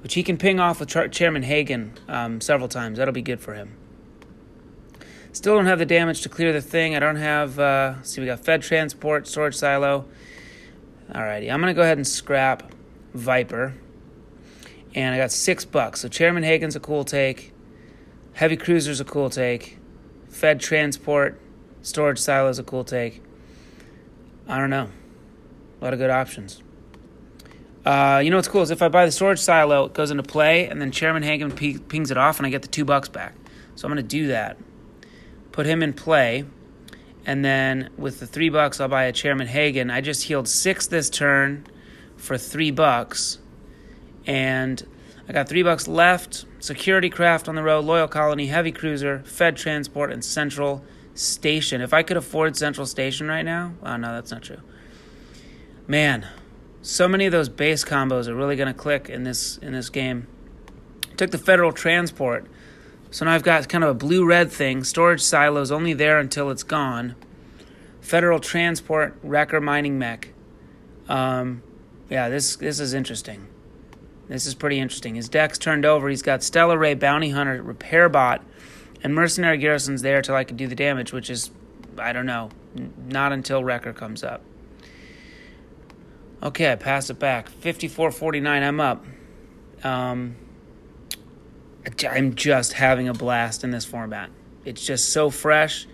which 0.01 0.13
he 0.13 0.24
can 0.24 0.38
ping 0.38 0.59
off 0.59 0.79
with 0.79 0.89
Char- 0.89 1.07
Chairman 1.09 1.43
Haygan 1.43 1.91
um, 2.07 2.41
several 2.41 2.67
times. 2.67 2.97
That'll 2.97 3.13
be 3.13 3.21
good 3.21 3.39
for 3.39 3.53
him. 3.53 3.75
Still 5.31 5.55
don't 5.55 5.65
have 5.65 5.79
the 5.79 5.86
damage 5.86 6.21
to 6.21 6.29
clear 6.29 6.53
the 6.53 6.62
thing. 6.62 6.95
I 6.95 7.00
don't 7.00 7.17
have. 7.17 7.59
Uh, 7.59 8.01
see, 8.03 8.21
we 8.21 8.27
got 8.27 8.39
Fed 8.39 8.62
Transport, 8.62 9.27
Storage 9.27 9.55
Silo. 9.55 10.05
Alrighty, 11.12 11.51
I'm 11.51 11.59
gonna 11.59 11.74
go 11.74 11.81
ahead 11.81 11.97
and 11.97 12.07
scrap 12.07 12.71
Viper, 13.13 13.73
and 14.95 15.15
I 15.15 15.17
got 15.17 15.31
six 15.31 15.65
bucks. 15.65 16.01
So 16.01 16.07
Chairman 16.07 16.43
Haygan's 16.43 16.75
a 16.75 16.79
cool 16.79 17.03
take. 17.03 17.53
Heavy 18.33 18.57
Cruiser's 18.57 18.99
a 18.99 19.05
cool 19.05 19.29
take. 19.29 19.77
Fed 20.29 20.59
transport, 20.59 21.39
storage 21.81 22.19
silo 22.19 22.49
is 22.49 22.59
a 22.59 22.63
cool 22.63 22.83
take. 22.83 23.23
I 24.47 24.57
don't 24.59 24.69
know. 24.69 24.89
A 25.79 25.83
lot 25.83 25.93
of 25.93 25.99
good 25.99 26.09
options. 26.09 26.61
Uh, 27.85 28.19
you 28.23 28.29
know 28.29 28.35
what's 28.35 28.47
cool 28.47 28.61
is 28.61 28.69
if 28.69 28.81
I 28.81 28.89
buy 28.89 29.05
the 29.05 29.11
storage 29.11 29.39
silo, 29.39 29.85
it 29.85 29.93
goes 29.93 30.11
into 30.11 30.23
play, 30.23 30.67
and 30.67 30.81
then 30.81 30.91
Chairman 30.91 31.23
Haygan 31.23 31.87
pings 31.87 32.11
it 32.11 32.17
off, 32.17 32.37
and 32.37 32.45
I 32.45 32.49
get 32.49 32.61
the 32.61 32.67
two 32.67 32.83
bucks 32.83 33.07
back. 33.07 33.33
So 33.75 33.87
I'm 33.87 33.93
going 33.93 34.03
to 34.03 34.07
do 34.07 34.27
that. 34.27 34.57
Put 35.51 35.65
him 35.65 35.81
in 35.81 35.93
play, 35.93 36.43
and 37.25 37.45
then 37.45 37.89
with 37.97 38.19
the 38.19 38.27
three 38.27 38.49
bucks, 38.49 38.81
I'll 38.81 38.87
buy 38.87 39.03
a 39.03 39.13
Chairman 39.13 39.47
Haygan. 39.47 39.91
I 39.91 40.01
just 40.01 40.23
healed 40.23 40.47
six 40.47 40.87
this 40.87 41.09
turn 41.09 41.65
for 42.17 42.38
three 42.38 42.71
bucks, 42.71 43.39
and 44.25 44.86
I 45.29 45.33
got 45.33 45.47
three 45.47 45.63
bucks 45.63 45.88
left. 45.88 46.45
Security 46.59 47.09
craft 47.09 47.47
on 47.47 47.55
the 47.55 47.63
road, 47.63 47.86
Loyal 47.86 48.07
Colony, 48.07 48.47
Heavy 48.47 48.71
Cruiser, 48.71 49.19
Fed 49.19 49.55
Transport, 49.55 50.12
and 50.12 50.24
Central 50.24 50.83
Station. 51.13 51.81
If 51.81 51.93
I 51.93 52.03
could 52.03 52.17
afford 52.17 52.57
Central 52.57 52.86
Station 52.86 53.27
right 53.27 53.43
now, 53.43 53.74
oh 53.83 53.97
no, 53.97 54.13
that's 54.13 54.31
not 54.31 54.41
true. 54.41 54.62
Man, 55.88 56.27
so 56.81 57.07
many 57.07 57.25
of 57.25 57.31
those 57.31 57.50
base 57.50 57.83
combos 57.83 58.27
are 58.27 58.36
really 58.36 58.55
going 58.55 58.67
to 58.67 58.74
click 58.74 59.09
in 59.09 59.24
this 59.24 59.57
in 59.57 59.74
this 59.74 59.89
game. 59.89 60.27
Took 61.15 61.31
the 61.31 61.38
Federal 61.38 61.71
Transport, 61.71 62.45
so 63.12 63.25
now 63.25 63.31
I've 63.31 63.43
got 63.43 63.67
kind 63.69 63.83
of 63.83 63.89
a 63.91 63.93
blue 63.93 64.25
red 64.25 64.51
thing. 64.51 64.83
Storage 64.83 65.21
silos 65.21 65.71
only 65.71 65.93
there 65.93 66.19
until 66.19 66.50
it's 66.50 66.63
gone. 66.63 67.15
Federal 68.01 68.39
Transport 68.39 69.17
Wrecker 69.24 69.59
Mining 69.59 69.97
Mech. 69.97 70.29
Um, 71.09 71.63
yeah, 72.09 72.29
this 72.29 72.55
this 72.55 72.79
is 72.79 72.93
interesting. 72.93 73.47
This 74.27 74.45
is 74.45 74.55
pretty 74.55 74.79
interesting. 74.79 75.15
His 75.15 75.29
deck's 75.29 75.57
turned 75.57 75.85
over. 75.85 76.09
He's 76.09 76.21
got 76.21 76.43
Stellar 76.43 76.77
Reef, 76.77 76.99
Bounty 76.99 77.29
Hunter, 77.29 77.61
Repair 77.61 78.09
Bot, 78.09 78.43
and 79.03 79.15
Mercenary 79.15 79.57
Garrison's 79.57 80.01
there 80.01 80.21
till 80.21 80.35
I 80.35 80.43
can 80.43 80.57
do 80.57 80.67
the 80.67 80.75
damage, 80.75 81.13
which 81.13 81.29
is, 81.29 81.49
I 81.97 82.11
don't 82.11 82.25
know, 82.25 82.49
not 83.07 83.31
until 83.31 83.63
Wrecker 83.63 83.93
comes 83.93 84.23
up. 84.23 84.41
Okay, 86.43 86.71
I 86.71 86.75
pass 86.75 87.09
it 87.09 87.19
back. 87.19 87.49
54.49, 87.49 88.47
I'm 88.47 88.79
up. 88.79 89.05
Um, 89.83 90.35
I'm 92.09 92.35
just 92.35 92.73
having 92.73 93.07
a 93.07 93.13
blast 93.13 93.63
in 93.63 93.71
this 93.71 93.85
format. 93.85 94.29
It's 94.65 94.85
just 94.85 95.09
so 95.09 95.29
fresh. 95.29 95.87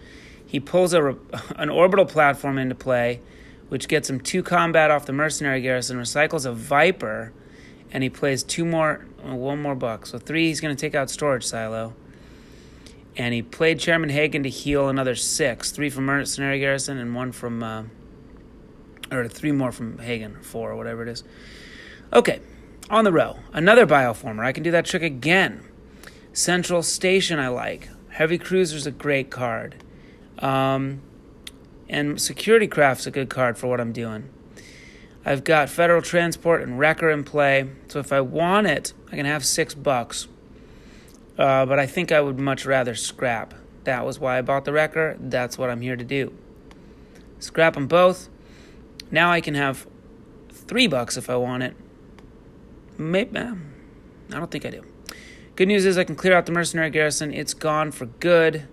He 0.45 0.59
pulls 0.59 0.93
a, 0.93 1.15
an 1.55 1.69
orbital 1.69 2.05
platform 2.05 2.57
into 2.57 2.75
play, 2.75 3.21
which 3.69 3.87
gets 3.87 4.09
him 4.09 4.19
two 4.19 4.43
combat 4.43 4.91
off 4.91 5.05
the 5.05 5.13
mercenary 5.13 5.61
garrison, 5.61 5.97
recycles 5.97 6.45
a 6.45 6.53
Viper, 6.53 7.33
and 7.91 8.03
he 8.03 8.09
plays 8.09 8.43
two 8.43 8.65
more, 8.65 9.05
uh, 9.27 9.35
one 9.35 9.61
more 9.61 9.75
buck. 9.75 10.05
So 10.05 10.17
three, 10.17 10.47
he's 10.47 10.61
going 10.61 10.75
to 10.75 10.79
take 10.79 10.95
out 10.95 11.09
storage 11.09 11.45
silo. 11.45 11.93
And 13.15 13.33
he 13.33 13.43
played 13.43 13.79
Chairman 13.79 14.09
Haygan 14.09 14.43
to 14.43 14.49
heal 14.49 14.89
another 14.89 15.15
six, 15.15 15.71
three 15.71 15.89
from 15.89 16.05
mercenary 16.05 16.59
garrison 16.59 16.97
and 16.97 17.15
one 17.15 17.31
from. 17.31 17.61
Uh, 17.61 17.83
or 19.13 19.27
three 19.27 19.51
more 19.51 19.71
from 19.71 19.97
Haygan, 19.97 20.43
four 20.43 20.71
or 20.71 20.75
whatever 20.75 21.03
it 21.03 21.09
is. 21.09 21.23
Okay, 22.11 22.39
on 22.89 23.05
the 23.05 23.11
row, 23.11 23.37
another 23.53 23.85
bioformer. 23.85 24.43
I 24.43 24.51
can 24.51 24.63
do 24.63 24.71
that 24.71 24.85
trick 24.85 25.03
again. 25.03 25.63
Central 26.33 26.83
Station, 26.83 27.39
I 27.39 27.49
like. 27.49 27.89
Heavy 28.09 28.37
Cruiser's 28.37 28.87
a 28.87 28.91
great 28.91 29.29
card. 29.29 29.83
Um, 30.39 31.01
and 31.93 32.19
Security 32.19 32.67
Craft's 32.67 33.05
a 33.05 33.11
good 33.11 33.29
card 33.29 33.55
for 33.55 33.67
what 33.67 33.79
I'm 33.79 33.93
doing. 33.93 34.27
I've 35.23 35.43
got 35.43 35.69
Federal 35.69 36.01
Transport 36.01 36.63
and 36.63 36.79
Wrecker 36.79 37.09
in 37.11 37.23
play, 37.23 37.69
so 37.87 37.99
if 37.99 38.11
I 38.11 38.19
want 38.19 38.67
it, 38.67 38.93
I 39.11 39.15
can 39.15 39.27
have 39.27 39.45
six 39.45 39.75
bucks. 39.75 40.27
Uh, 41.37 41.65
but 41.65 41.79
I 41.79 41.85
think 41.85 42.11
I 42.11 42.19
would 42.19 42.39
much 42.39 42.65
rather 42.65 42.95
scrap. 42.95 43.53
That 43.83 44.05
was 44.05 44.19
why 44.19 44.39
I 44.39 44.41
bought 44.41 44.65
the 44.65 44.73
Wrecker. 44.73 45.17
That's 45.19 45.57
what 45.57 45.69
I'm 45.69 45.81
here 45.81 45.95
to 45.95 46.03
do. 46.03 46.33
Scrap 47.39 47.75
them 47.75 47.87
both. 47.87 48.27
Now 49.11 49.31
I 49.31 49.39
can 49.39 49.53
have 49.53 49.85
three 50.51 50.87
bucks 50.87 51.15
if 51.15 51.29
I 51.29 51.35
want 51.35 51.61
it. 51.61 51.75
Maybe 52.97 53.37
I 53.37 53.55
don't 54.29 54.49
think 54.49 54.65
I 54.65 54.71
do. 54.71 54.83
Good 55.55 55.67
news 55.67 55.85
is 55.85 55.97
I 55.97 56.03
can 56.03 56.15
clear 56.15 56.33
out 56.33 56.47
the 56.47 56.51
mercenary 56.51 56.89
garrison. 56.89 57.31
It's 57.33 57.53
gone 57.53 57.91
for 57.91 58.07
good. 58.07 58.67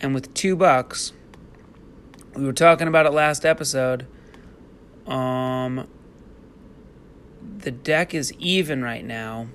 And 0.00 0.14
with 0.14 0.34
two 0.34 0.56
bucks, 0.56 1.12
we 2.34 2.44
were 2.44 2.52
talking 2.52 2.88
about 2.88 3.06
it 3.06 3.12
last 3.12 3.44
episode. 3.44 4.06
Um, 5.06 5.88
the 7.58 7.70
deck 7.70 8.14
is 8.14 8.32
even 8.38 8.82
right 8.82 9.04
now, 9.04 9.48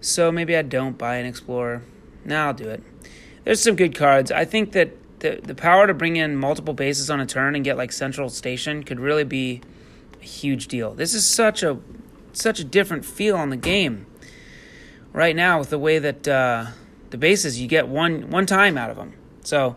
so 0.00 0.30
maybe 0.30 0.56
I 0.56 0.62
don't 0.62 0.96
buy 0.96 1.16
an 1.16 1.26
explorer. 1.26 1.82
Now 2.24 2.48
I'll 2.48 2.54
do 2.54 2.68
it. 2.68 2.82
There's 3.44 3.60
some 3.60 3.76
good 3.76 3.94
cards. 3.94 4.30
I 4.30 4.44
think 4.44 4.72
that 4.72 4.90
the 5.20 5.40
the 5.42 5.54
power 5.54 5.86
to 5.86 5.94
bring 5.94 6.16
in 6.16 6.36
multiple 6.36 6.74
bases 6.74 7.10
on 7.10 7.20
a 7.20 7.26
turn 7.26 7.54
and 7.54 7.64
get 7.64 7.76
like 7.76 7.92
central 7.92 8.28
station 8.28 8.84
could 8.84 9.00
really 9.00 9.24
be 9.24 9.60
a 10.20 10.24
huge 10.24 10.68
deal. 10.68 10.94
This 10.94 11.14
is 11.14 11.26
such 11.26 11.62
a 11.62 11.78
such 12.32 12.60
a 12.60 12.64
different 12.64 13.04
feel 13.04 13.36
on 13.36 13.50
the 13.50 13.56
game 13.56 14.06
right 15.12 15.34
now 15.34 15.58
with 15.58 15.70
the 15.70 15.78
way 15.78 15.98
that 15.98 16.28
uh, 16.28 16.66
the 17.10 17.18
bases 17.18 17.60
you 17.60 17.66
get 17.66 17.88
one 17.88 18.30
one 18.30 18.46
time 18.46 18.78
out 18.78 18.90
of 18.90 18.96
them. 18.96 19.14
So 19.42 19.76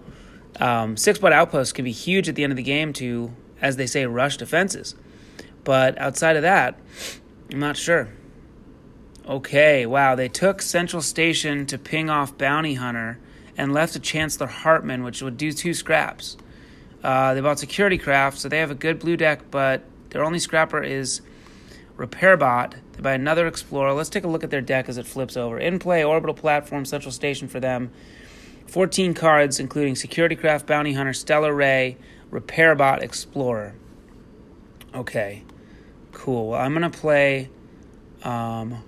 um, 0.59 0.97
six 0.97 1.19
butt 1.19 1.33
outposts 1.33 1.73
can 1.73 1.85
be 1.85 1.91
huge 1.91 2.27
at 2.29 2.35
the 2.35 2.43
end 2.43 2.51
of 2.51 2.57
the 2.57 2.63
game 2.63 2.93
to, 2.93 3.33
as 3.61 3.75
they 3.75 3.87
say, 3.87 4.05
rush 4.05 4.37
defenses. 4.37 4.95
But 5.63 5.97
outside 5.97 6.35
of 6.35 6.41
that, 6.43 6.79
I'm 7.51 7.59
not 7.59 7.77
sure. 7.77 8.09
Okay, 9.27 9.85
wow, 9.85 10.15
they 10.15 10.29
took 10.29 10.61
Central 10.61 11.01
Station 11.01 11.65
to 11.65 11.77
ping 11.77 12.09
off 12.09 12.37
Bounty 12.37 12.75
Hunter 12.75 13.19
and 13.57 13.73
left 13.73 13.95
a 13.95 13.99
Chancellor 13.99 14.47
Hartman, 14.47 15.03
which 15.03 15.21
would 15.21 15.35
do 15.35 15.51
two 15.51 15.73
scraps. 15.73 16.37
Uh, 17.03 17.33
they 17.33 17.41
bought 17.41 17.59
Security 17.59 17.97
Craft, 17.97 18.37
so 18.37 18.47
they 18.47 18.59
have 18.59 18.71
a 18.71 18.75
good 18.75 18.99
blue 18.99 19.17
deck, 19.17 19.51
but 19.51 19.83
their 20.11 20.23
only 20.23 20.39
scrapper 20.39 20.81
is 20.81 21.21
Repairbot. 21.97 22.75
They 22.93 23.01
buy 23.01 23.13
another 23.13 23.47
Explorer. 23.47 23.93
Let's 23.93 24.09
take 24.09 24.23
a 24.23 24.27
look 24.27 24.43
at 24.43 24.49
their 24.49 24.61
deck 24.61 24.87
as 24.87 24.97
it 24.97 25.05
flips 25.05 25.35
over. 25.35 25.59
In 25.59 25.79
play, 25.79 26.03
Orbital 26.03 26.33
Platform, 26.33 26.85
Central 26.85 27.11
Station 27.11 27.47
for 27.47 27.59
them. 27.59 27.91
14 28.67 29.13
cards, 29.13 29.59
including 29.59 29.95
Security 29.95 30.35
Craft, 30.35 30.67
Bounty 30.67 30.93
Hunter, 30.93 31.13
Stellar 31.13 31.53
Reef, 31.53 31.95
Repairbot, 32.31 33.01
Explorer. 33.01 33.75
Okay, 34.93 35.43
cool. 36.11 36.49
Well, 36.49 36.61
I'm 36.61 36.73
gonna 36.73 36.89
play. 36.89 37.49
Um, 38.23 38.83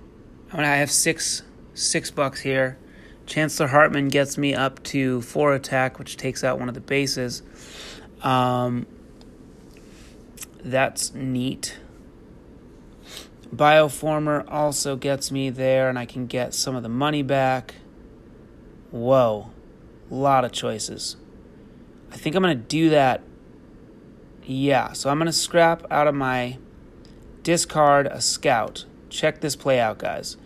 I 0.51 0.77
have 0.77 0.91
six 0.91 1.43
six 1.73 2.11
bucks 2.11 2.41
here. 2.41 2.77
Chancellor 3.25 3.67
Hartman 3.67 4.07
gets 4.07 4.37
me 4.37 4.53
up 4.53 4.81
to 4.83 5.21
four 5.21 5.53
attack, 5.53 5.99
which 5.99 6.17
takes 6.17 6.43
out 6.43 6.59
one 6.59 6.67
of 6.67 6.73
the 6.73 6.81
bases. 6.81 7.43
Um, 8.21 8.87
that's 10.63 11.13
neat. 11.13 11.77
Bioformer 13.55 14.45
also 14.51 14.95
gets 14.95 15.31
me 15.31 15.49
there, 15.49 15.89
and 15.89 15.97
I 15.97 16.05
can 16.05 16.27
get 16.27 16.53
some 16.53 16.75
of 16.75 16.83
the 16.83 16.89
money 16.89 17.23
back. 17.23 17.75
Whoa, 18.91 19.51
a 20.09 20.13
lot 20.13 20.45
of 20.45 20.51
choices. 20.51 21.15
I 22.11 22.17
think 22.17 22.35
I'm 22.35 22.43
going 22.43 22.57
to 22.57 22.63
do 22.63 22.89
that. 22.89 23.21
Yeah, 24.43 24.93
so 24.93 25.09
I'm 25.09 25.17
going 25.17 25.27
to 25.27 25.33
scrap 25.33 25.85
out 25.91 26.07
of 26.07 26.15
my 26.15 26.57
discard 27.43 28.07
a 28.07 28.21
scout. 28.21 28.85
Check 29.09 29.41
this 29.41 29.55
play 29.55 29.79
out, 29.79 29.99
guys. 29.99 30.37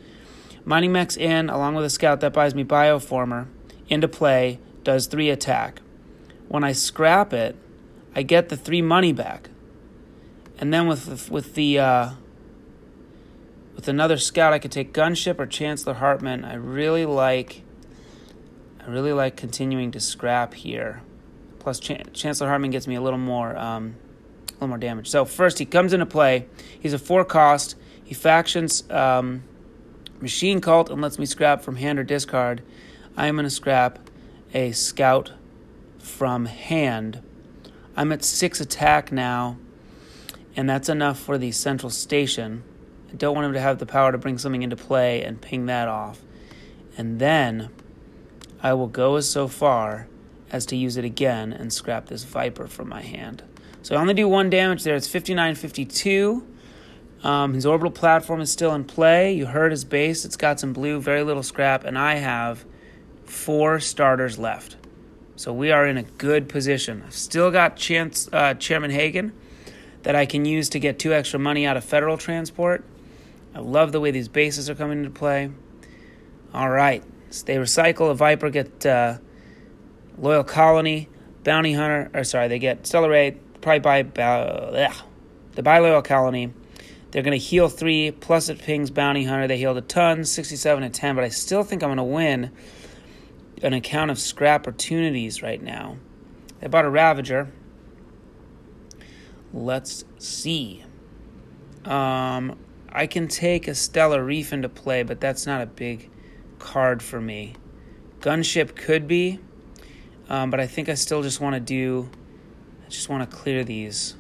Mining 0.66 0.92
Mech's 0.92 1.18
in, 1.18 1.50
along 1.50 1.76
with 1.76 1.86
a 1.86 1.90
scout 1.90 2.22
that 2.22 2.34
buys 2.34 2.56
me 2.56 2.64
Bioformer, 2.64 3.48
into 3.90 4.08
play, 4.08 4.60
does 4.84 5.08
three 5.08 5.30
attack. 5.30 5.82
When 6.48 6.64
I 6.64 6.72
scrap 6.72 7.34
it, 7.34 7.56
I 8.16 8.24
get 8.24 8.50
the 8.50 8.58
three 8.58 8.82
money 8.82 9.12
back. 9.12 9.50
And 10.58 10.74
then 10.74 10.88
with 10.88 11.06
the, 11.06 11.34
with 11.34 11.56
the 11.56 11.80
uh, 11.80 12.10
with 13.76 13.88
another 13.88 14.18
scout, 14.18 14.54
I 14.54 14.60
could 14.60 14.72
take 14.72 14.94
Gunship 14.94 15.40
or 15.40 15.46
Chancellor 15.46 15.96
Hartman. 15.96 16.46
I 16.46 16.54
really 16.54 17.06
like 17.06 17.64
I 18.86 18.90
really 18.90 19.14
like 19.14 19.38
continuing 19.38 19.92
to 19.92 20.00
scrap 20.00 20.54
here. 20.54 21.02
Plus, 21.60 21.80
Ch- 21.80 22.02
Chancellor 22.12 22.48
Hartman 22.50 22.72
gets 22.72 22.88
me 22.88 22.96
a 22.96 23.02
little 23.02 23.20
more 23.20 23.56
um, 23.58 23.96
a 24.50 24.54
little 24.54 24.68
more 24.68 24.78
damage. 24.78 25.10
So 25.10 25.26
first, 25.26 25.60
he 25.60 25.66
comes 25.66 25.94
into 25.94 26.06
play. 26.06 26.48
He's 26.80 26.94
a 26.94 27.00
four 27.00 27.24
cost. 27.24 27.76
He 28.04 28.14
factions. 28.14 28.90
Um, 28.90 29.44
Machine 30.20 30.62
Cult 30.62 30.90
and 30.90 31.02
lets 31.02 31.20
me 31.20 31.26
scrap 31.26 31.62
from 31.62 31.76
hand 31.76 32.00
or 32.00 32.04
discard. 32.04 32.62
I 33.16 33.28
am 33.28 33.36
going 33.36 33.44
to 33.44 33.50
scrap 33.50 34.00
a 34.54 34.72
Scout 34.72 35.32
from 36.00 36.46
hand. 36.46 37.22
I'm 37.96 38.12
at 38.12 38.24
six 38.24 38.60
attack 38.60 39.12
now, 39.12 39.58
and 40.56 40.70
that's 40.70 40.90
enough 40.90 41.20
for 41.20 41.38
the 41.38 41.52
central 41.52 41.90
station. 41.90 42.64
I 43.12 43.16
don't 43.16 43.36
want 43.36 43.46
him 43.46 43.54
to 43.54 43.60
have 43.60 43.80
the 43.80 43.86
power 43.86 44.12
to 44.12 44.18
bring 44.18 44.38
something 44.38 44.64
into 44.64 44.76
play 44.76 45.24
and 45.24 45.40
ping 45.42 45.68
that 45.68 45.88
off. 45.88 46.22
And 46.98 47.20
then 47.20 47.70
I 48.64 48.74
will 48.74 48.88
go 48.88 49.18
as 49.18 49.30
so 49.30 49.48
far 49.48 50.08
as 50.50 50.66
to 50.68 50.76
use 50.76 50.98
it 50.98 51.04
again 51.04 51.52
and 51.52 51.72
scrap 51.72 52.08
this 52.08 52.24
Viper 52.24 52.68
from 52.68 52.90
my 52.90 53.02
hand. 53.02 53.44
So 53.82 53.96
I 53.96 54.00
only 54.00 54.14
do 54.14 54.28
one 54.30 54.50
damage 54.50 54.84
there. 54.84 54.96
It's 54.96 55.08
59 55.08 55.56
52. 55.56 56.48
Um, 57.24 57.54
his 57.54 57.66
orbital 57.66 57.92
platform 57.92 58.42
is 58.42 58.52
still 58.52 58.74
in 58.74 58.86
play. 58.86 59.34
You 59.34 59.46
heard 59.46 59.72
his 59.72 59.84
base. 59.84 60.26
It's 60.26 60.38
got 60.38 60.60
some 60.60 60.74
blue, 60.74 61.02
very 61.02 61.24
little 61.24 61.44
scrap, 61.44 61.84
and 61.84 61.98
I 61.98 62.16
have 62.16 62.66
four 63.26 63.80
starters 63.80 64.40
left. 64.40 64.78
So 65.36 65.52
we 65.52 65.72
are 65.72 65.86
in 65.86 65.98
a 65.98 66.04
good 66.04 66.48
position. 66.48 67.04
I've 67.06 67.14
still 67.14 67.52
got 67.52 67.76
chance, 67.76 68.30
uh, 68.32 68.54
Chairman 68.54 68.92
Haygan 68.92 69.34
that 70.04 70.16
I 70.16 70.26
can 70.26 70.46
use 70.46 70.70
to 70.70 70.80
get 70.80 71.00
two 71.00 71.14
extra 71.14 71.40
money 71.40 71.66
out 71.66 71.76
of 71.76 71.84
federal 71.84 72.18
transport. 72.18 72.84
I 73.56 73.60
love 73.60 73.92
the 73.92 74.00
way 74.00 74.12
these 74.12 74.28
bases 74.28 74.70
are 74.70 74.76
coming 74.76 75.00
into 75.00 75.10
play. 75.10 75.50
All 76.54 76.70
right. 76.70 77.04
They 77.42 77.56
recycle 77.56 78.12
a 78.12 78.14
Viper, 78.14 78.50
get 78.50 78.86
uh, 78.86 79.18
Loyal 80.18 80.44
Colony, 80.44 81.10
Bounty 81.44 81.74
Hunter, 81.74 82.12
or 82.14 82.24
sorry, 82.24 82.48
they 82.48 82.60
get 82.60 82.86
Stellar 82.86 83.34
probably 83.62 83.80
buy, 83.80 84.22
uh, 84.22 84.94
the 85.54 85.64
buy 85.64 85.80
Loyal 85.80 86.02
Colony. 86.02 86.54
They're 87.12 87.24
going 87.24 87.40
to 87.40 87.44
heal 87.44 87.70
three, 87.70 88.12
plus 88.12 88.50
it 88.50 88.60
pings 88.60 88.90
Bounty 88.90 89.24
Hunter. 89.24 89.48
They 89.48 89.58
healed 89.58 89.78
a 89.78 89.82
ton, 89.82 90.26
67 90.26 90.84
and 90.84 90.94
10, 90.94 91.16
but 91.16 91.24
I 91.24 91.30
still 91.30 91.64
think 91.64 91.84
I'm 91.84 91.90
going 91.90 91.98
to 91.98 92.04
win 92.04 92.52
an 93.62 93.74
account 93.74 94.12
of 94.12 94.20
scrap 94.20 94.62
opportunities 94.62 95.42
right 95.42 95.62
now. 95.62 95.98
They 96.60 96.68
bought 96.68 96.86
a 96.86 96.90
Ravager. 96.90 97.52
Let's 99.54 100.06
see. 100.18 100.84
Um, 101.86 102.58
I 102.90 103.06
can 103.08 103.28
take 103.28 103.68
a 103.68 103.76
Stellar 103.76 104.24
Reef 104.24 104.52
into 104.52 104.70
play, 104.70 105.04
but 105.04 105.20
that's 105.20 105.46
not 105.46 105.62
a 105.62 105.66
big 105.66 106.10
card 106.64 107.04
for 107.04 107.20
me. 107.20 107.54
Gunship 108.22 108.76
could 108.76 109.06
be, 109.06 109.40
um, 110.30 110.50
but 110.50 110.62
I 110.62 110.66
think 110.66 110.88
I 110.88 110.94
still 110.94 111.22
just 111.22 111.42
want 111.42 111.56
to 111.56 111.60
do. 111.60 112.10
I 112.86 112.90
just 112.90 113.10
want 113.10 113.30
to 113.30 113.36
clear 113.36 113.66
these 113.66 114.16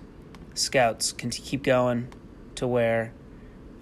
scouts. 0.54 1.14
Can 1.14 1.30
keep 1.30 1.64
going 1.64 2.10
to 2.56 2.68
where 2.68 3.14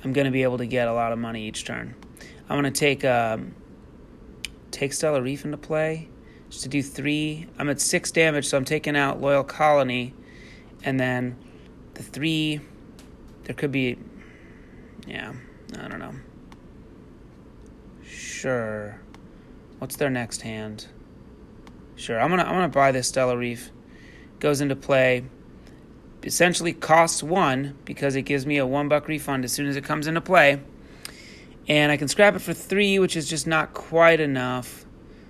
I'm 0.04 0.14
going 0.14 0.26
to 0.26 0.32
be 0.32 0.44
able 0.44 0.60
to 0.60 0.68
get 0.68 0.88
a 0.88 0.94
lot 0.94 1.12
of 1.12 1.18
money 1.18 1.48
each 1.48 1.66
turn. 1.66 1.96
I'm 2.48 2.62
going 2.62 2.72
to 2.72 2.80
take 2.80 3.04
um, 3.04 3.56
take 4.70 4.94
Stellar 4.94 5.24
Reef 5.24 5.44
into 5.44 5.58
play 5.58 6.08
just 6.50 6.62
to 6.64 6.70
do 6.70 6.84
three. 6.84 7.48
I'm 7.58 7.68
at 7.68 7.82
six 7.82 8.12
damage, 8.12 8.46
so 8.46 8.58
I'm 8.58 8.66
taking 8.66 8.96
out 8.96 9.20
Loyal 9.20 9.44
Colony, 9.44 10.14
and 10.84 11.00
then 11.00 11.36
the 11.96 12.04
three. 12.04 12.62
There 13.46 13.56
could 13.56 13.72
be, 13.72 13.98
yeah, 15.08 15.34
I 15.80 15.88
don't 15.88 15.98
know. 15.98 16.14
Sure. 18.22 19.00
What's 19.80 19.96
their 19.96 20.10
next 20.10 20.42
hand? 20.42 20.88
Sure, 21.96 22.20
I'm 22.20 22.30
gonna 22.30 22.44
I'm 22.44 22.56
gonna 22.56 22.70
buy 22.70 22.92
this 22.92 23.08
Stellar 23.08 23.38
Reef. 23.38 23.72
Goes 24.40 24.62
into 24.62 24.76
play. 24.76 25.26
Essentially 26.24 26.74
costs 26.74 27.24
one 27.24 27.78
because 27.86 28.16
it 28.16 28.24
gives 28.24 28.46
me 28.46 28.58
a 28.58 28.66
one 28.66 28.88
buck 28.88 29.08
refund 29.08 29.44
as 29.44 29.52
soon 29.52 29.68
as 29.68 29.76
it 29.76 29.84
comes 29.84 30.08
into 30.08 30.22
play 30.22 30.60
and 31.68 31.92
I 31.92 31.98
can 31.98 32.08
scrap 32.08 32.36
it 32.36 32.40
for 32.40 32.54
three, 32.54 33.00
which 33.00 33.16
is 33.16 33.30
just 33.30 33.48
not 33.48 33.74
quite 33.74 34.20
enough. 34.20 34.86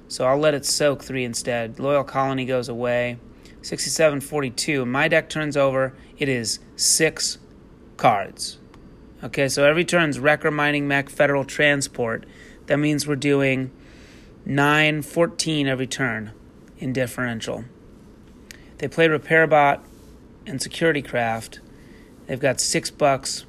So 0.07 0.25
I'll 0.25 0.37
let 0.37 0.53
it 0.53 0.65
soak 0.65 1.03
three 1.03 1.23
instead. 1.23 1.79
Loyal 1.79 2.03
Colony 2.03 2.45
goes 2.45 2.67
away. 2.67 3.17
6742. 3.61 4.85
My 4.85 5.07
deck 5.07 5.29
turns 5.29 5.55
over. 5.55 5.93
It 6.17 6.27
is 6.27 6.59
six 6.75 7.37
cards. 7.97 8.57
Okay, 9.23 9.47
so 9.47 9.63
every 9.65 9.85
turn's 9.85 10.19
Wrecker, 10.19 10.49
Mining 10.49 10.87
Mech, 10.87 11.09
Federal 11.09 11.45
Transport. 11.45 12.25
That 12.67 12.77
means 12.77 13.07
we're 13.07 13.15
doing 13.15 13.71
9, 14.45 15.01
14 15.01 15.67
every 15.67 15.87
turn 15.87 16.31
in 16.77 16.93
differential. 16.93 17.65
They 18.77 18.87
play 18.87 19.07
Repairbot 19.07 19.81
and 20.45 20.61
Security 20.61 21.01
Craft. 21.01 21.59
They've 22.25 22.39
got 22.39 22.59
six 22.59 22.89
bucks. 22.89 23.45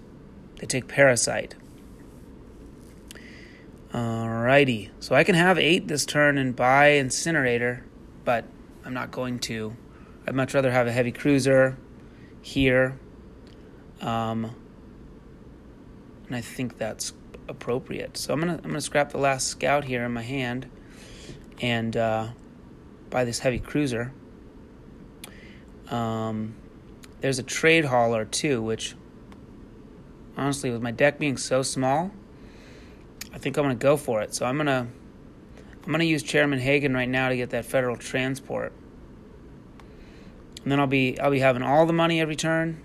They 0.59 0.66
take 0.66 0.88
Parasite. 0.88 1.54
Alrighty, 3.92 4.90
so 5.00 5.14
I 5.14 5.25
can 5.25 5.35
have 5.35 5.59
eight 5.59 5.88
this 5.88 6.07
turn 6.07 6.38
and 6.38 6.57
buy 6.57 6.88
Incinerator, 6.88 7.85
but 8.25 8.47
I'm 8.85 8.95
not 8.95 9.11
going 9.11 9.38
to. 9.40 9.76
I'd 10.26 10.35
much 10.35 10.54
rather 10.54 10.71
have 10.71 10.87
a 10.87 10.92
heavy 10.92 11.12
cruiser 11.12 11.76
here. 12.40 12.98
Um, 14.01 14.55
and 16.27 16.37
I 16.37 16.40
think 16.40 16.79
that's 16.79 17.12
appropriate. 17.48 18.16
So 18.16 18.33
I'm 18.33 18.40
gonna 18.40 18.55
I'm 18.57 18.70
gonna 18.70 18.81
scrap 18.81 19.11
the 19.11 19.18
last 19.18 19.48
scout 19.48 19.85
here 19.85 20.05
in 20.05 20.12
my 20.12 20.22
hand 20.22 20.70
and 21.61 21.96
uh, 21.96 22.28
buy 23.11 23.24
this 23.24 23.38
heavy 23.40 23.59
cruiser. 23.59 24.12
Um, 25.90 26.55
there's 27.20 27.38
a 27.38 27.42
trade 27.42 27.85
hauler 27.85 28.24
too, 28.24 28.62
which 28.62 28.94
honestly, 30.37 30.70
with 30.70 30.83
my 30.83 30.90
deck 30.90 31.18
being 31.18 31.37
so 31.37 31.62
small, 31.62 32.11
I 33.33 33.38
think 33.38 33.57
I'm 33.57 33.68
to 33.68 33.74
go 33.74 33.96
for 33.96 34.22
it. 34.22 34.35
So 34.35 34.46
I'm 34.46 34.59
to 34.59 34.87
I'm 35.85 35.92
to 35.92 36.05
use 36.05 36.22
Chairman 36.22 36.61
Haygan 36.61 36.94
right 36.94 37.09
now 37.09 37.28
to 37.28 37.37
get 37.37 37.50
that 37.50 37.64
federal 37.64 37.96
transport. 37.96 38.72
And 40.62 40.70
then 40.70 40.78
I'll 40.78 40.87
be 40.87 41.18
I'll 41.18 41.31
be 41.31 41.40
having 41.40 41.62
all 41.62 41.87
the 41.87 41.92
money 41.92 42.20
every 42.20 42.37
turn 42.37 42.85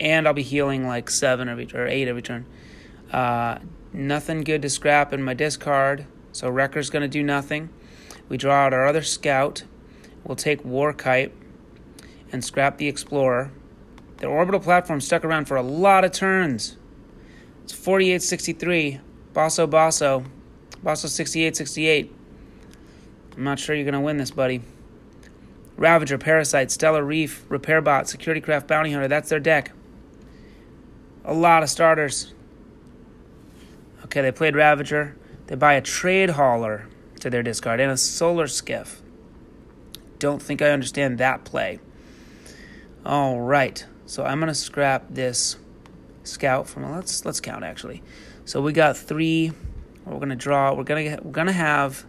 and 0.00 0.26
I'll 0.26 0.34
be 0.34 0.42
healing 0.42 0.86
like 0.86 1.10
7 1.10 1.48
every 1.48 1.68
or 1.74 1.86
8 1.86 2.08
every 2.08 2.22
turn. 2.22 2.46
Uh, 3.12 3.58
nothing 3.92 4.42
good 4.42 4.62
to 4.62 4.68
scrap 4.68 5.12
in 5.12 5.22
my 5.22 5.34
discard. 5.34 6.06
So 6.32 6.48
Wrecker's 6.48 6.90
going 6.90 7.02
to 7.02 7.08
do 7.08 7.22
nothing. 7.22 7.70
We 8.28 8.36
draw 8.36 8.66
out 8.66 8.74
our 8.74 8.86
other 8.86 9.02
scout. 9.02 9.64
We'll 10.24 10.36
take 10.36 10.62
Warkite 10.62 11.32
and 12.30 12.44
scrap 12.44 12.76
the 12.76 12.88
Explorer. 12.88 13.50
The 14.18 14.26
orbital 14.26 14.60
platform 14.60 15.00
stuck 15.00 15.24
around 15.24 15.46
for 15.46 15.56
a 15.56 15.62
lot 15.62 16.04
of 16.04 16.12
turns. 16.12 16.76
It's 17.64 17.72
4863. 17.72 19.00
Basso 19.32 19.66
Basso. 19.66 20.24
Basso 20.82 21.08
6868. 21.08 22.14
I'm 23.36 23.44
not 23.44 23.58
sure 23.58 23.74
you're 23.74 23.84
going 23.84 23.94
to 23.94 24.00
win 24.00 24.16
this, 24.16 24.32
buddy. 24.32 24.62
Ravager, 25.76 26.18
Parasite, 26.18 26.72
Stellar 26.72 27.04
Reef, 27.04 27.44
Repair 27.48 27.80
Bot, 27.80 28.08
Security 28.08 28.40
Craft, 28.40 28.66
Bounty 28.66 28.92
Hunter. 28.92 29.06
That's 29.06 29.28
their 29.28 29.38
deck. 29.38 29.70
A 31.24 31.32
lot 31.32 31.62
of 31.62 31.70
starters. 31.70 32.34
Okay, 34.18 34.24
they 34.24 34.32
played 34.32 34.56
Ravager. 34.56 35.14
They 35.46 35.54
buy 35.54 35.74
a 35.74 35.80
Trade 35.80 36.30
Hauler 36.30 36.88
to 37.20 37.30
their 37.30 37.44
discard 37.44 37.78
and 37.78 37.92
a 37.92 37.96
Solar 37.96 38.48
Skiff. 38.48 39.00
Don't 40.18 40.42
think 40.42 40.60
I 40.60 40.70
understand 40.70 41.18
that 41.18 41.44
play. 41.44 41.78
All 43.06 43.40
right, 43.40 43.86
so 44.06 44.24
I'm 44.24 44.40
gonna 44.40 44.56
scrap 44.56 45.04
this 45.08 45.56
scout 46.24 46.68
from. 46.68 46.90
Let's 46.90 47.24
let's 47.24 47.38
count 47.38 47.62
actually. 47.62 48.02
So 48.44 48.60
we 48.60 48.72
got 48.72 48.96
three. 48.96 49.52
We're 50.04 50.18
gonna 50.18 50.34
draw. 50.34 50.74
We're 50.74 50.82
gonna 50.82 51.20
we're 51.22 51.30
gonna 51.30 51.52
have 51.52 52.04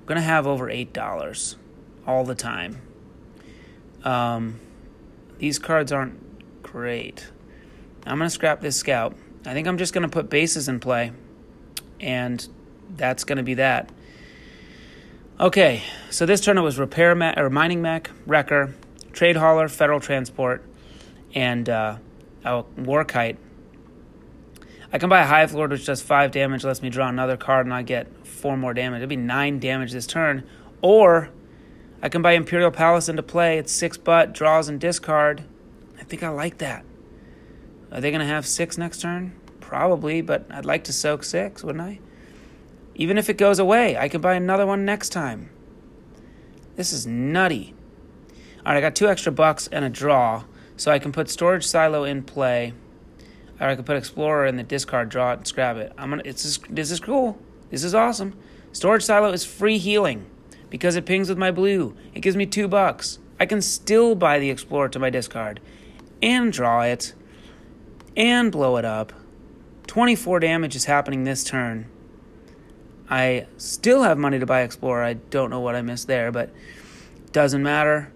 we're 0.00 0.06
gonna 0.06 0.22
have 0.22 0.44
over 0.44 0.68
eight 0.68 0.92
dollars 0.92 1.56
all 2.04 2.24
the 2.24 2.34
time. 2.34 2.82
Um, 4.02 4.58
these 5.38 5.60
cards 5.60 5.92
aren't 5.92 6.64
great. 6.64 7.30
I'm 8.04 8.18
gonna 8.18 8.28
scrap 8.28 8.60
this 8.60 8.76
scout. 8.76 9.14
I 9.46 9.52
think 9.52 9.66
I'm 9.66 9.78
just 9.78 9.92
gonna 9.92 10.08
put 10.08 10.28
bases 10.28 10.68
in 10.68 10.80
play, 10.80 11.12
and 11.98 12.46
that's 12.96 13.24
gonna 13.24 13.42
be 13.42 13.54
that. 13.54 13.90
Okay, 15.38 15.82
so 16.10 16.26
this 16.26 16.40
turn 16.42 16.58
it 16.58 16.62
was 16.62 16.78
repair 16.78 17.12
or 17.38 17.48
mining 17.48 17.80
mech, 17.80 18.10
wrecker, 18.26 18.74
trade 19.12 19.36
hauler, 19.36 19.68
federal 19.68 19.98
transport, 19.98 20.62
and 21.34 21.68
uh, 21.68 21.96
oh, 22.44 22.66
warkite. 22.76 23.36
I 24.92 24.98
can 24.98 25.08
buy 25.08 25.22
a 25.22 25.26
Hive 25.26 25.54
Lord, 25.54 25.70
which 25.70 25.86
does 25.86 26.02
5 26.02 26.32
damage, 26.32 26.64
lets 26.64 26.82
me 26.82 26.90
draw 26.90 27.08
another 27.08 27.36
card, 27.36 27.64
and 27.64 27.72
I 27.72 27.82
get 27.82 28.26
4 28.26 28.56
more 28.56 28.74
damage. 28.74 28.98
It'd 28.98 29.08
be 29.08 29.16
9 29.16 29.60
damage 29.60 29.92
this 29.92 30.06
turn. 30.06 30.46
Or 30.82 31.30
I 32.02 32.08
can 32.08 32.22
buy 32.22 32.32
Imperial 32.32 32.70
Palace 32.70 33.08
into 33.08 33.22
play. 33.22 33.58
It's 33.58 33.72
6 33.72 33.98
butt, 33.98 34.32
draws 34.32 34.68
and 34.68 34.80
discard. 34.80 35.44
I 35.98 36.02
think 36.02 36.22
I 36.22 36.28
like 36.28 36.58
that. 36.58 36.84
Are 37.92 38.00
they 38.00 38.10
going 38.10 38.20
to 38.20 38.26
have 38.26 38.46
6 38.46 38.78
next 38.78 39.00
turn? 39.00 39.32
Probably, 39.60 40.20
but 40.20 40.46
I'd 40.50 40.64
like 40.64 40.84
to 40.84 40.92
soak 40.92 41.24
6, 41.24 41.64
wouldn't 41.64 41.82
I? 41.82 42.00
Even 42.94 43.18
if 43.18 43.28
it 43.30 43.38
goes 43.38 43.58
away, 43.58 43.96
I 43.96 44.08
can 44.08 44.20
buy 44.20 44.34
another 44.34 44.66
one 44.66 44.84
next 44.84 45.10
time. 45.10 45.50
This 46.76 46.92
is 46.92 47.06
nutty. 47.06 47.74
All 48.58 48.72
right, 48.72 48.78
I 48.78 48.80
got 48.80 48.94
two 48.94 49.08
extra 49.08 49.32
bucks 49.32 49.68
and 49.68 49.84
a 49.84 49.88
draw, 49.88 50.44
so 50.76 50.90
I 50.90 50.98
can 50.98 51.12
put 51.12 51.30
Storage 51.30 51.66
Silo 51.66 52.04
in 52.04 52.22
play. 52.22 52.74
Or 53.58 53.68
I 53.68 53.76
could 53.76 53.86
put 53.86 53.96
Explorer 53.96 54.46
in 54.46 54.56
the 54.56 54.62
discard, 54.62 55.08
draw 55.08 55.32
it, 55.32 55.38
and 55.38 55.46
scrap 55.46 55.76
it. 55.76 55.92
I'm 55.98 56.10
gonna. 56.10 56.22
It's 56.24 56.42
just, 56.42 56.74
this 56.74 56.90
is 56.90 57.00
cool. 57.00 57.38
This 57.70 57.84
is 57.84 57.94
awesome. 57.94 58.34
Storage 58.72 59.02
Silo 59.02 59.32
is 59.32 59.44
free 59.44 59.78
healing 59.78 60.26
because 60.70 60.96
it 60.96 61.04
pings 61.04 61.28
with 61.28 61.38
my 61.38 61.50
blue. 61.50 61.96
It 62.14 62.20
gives 62.20 62.36
me 62.36 62.46
two 62.46 62.68
bucks. 62.68 63.18
I 63.38 63.46
can 63.46 63.60
still 63.60 64.14
buy 64.14 64.38
the 64.38 64.50
Explorer 64.50 64.88
to 64.90 64.98
my 64.98 65.10
discard 65.10 65.60
and 66.22 66.52
draw 66.52 66.82
it 66.82 67.14
and 68.16 68.50
blow 68.50 68.76
it 68.76 68.84
up. 68.84 69.12
24 69.86 70.40
damage 70.40 70.76
is 70.76 70.84
happening 70.84 71.24
this 71.24 71.44
turn. 71.44 71.86
I 73.08 73.46
still 73.56 74.02
have 74.04 74.18
money 74.18 74.38
to 74.38 74.46
buy 74.46 74.62
Explorer. 74.62 75.02
I 75.02 75.14
don't 75.14 75.50
know 75.50 75.60
what 75.60 75.74
I 75.74 75.82
missed 75.82 76.06
there, 76.06 76.30
but 76.30 76.50
doesn't 77.32 77.62
matter. 77.62 78.12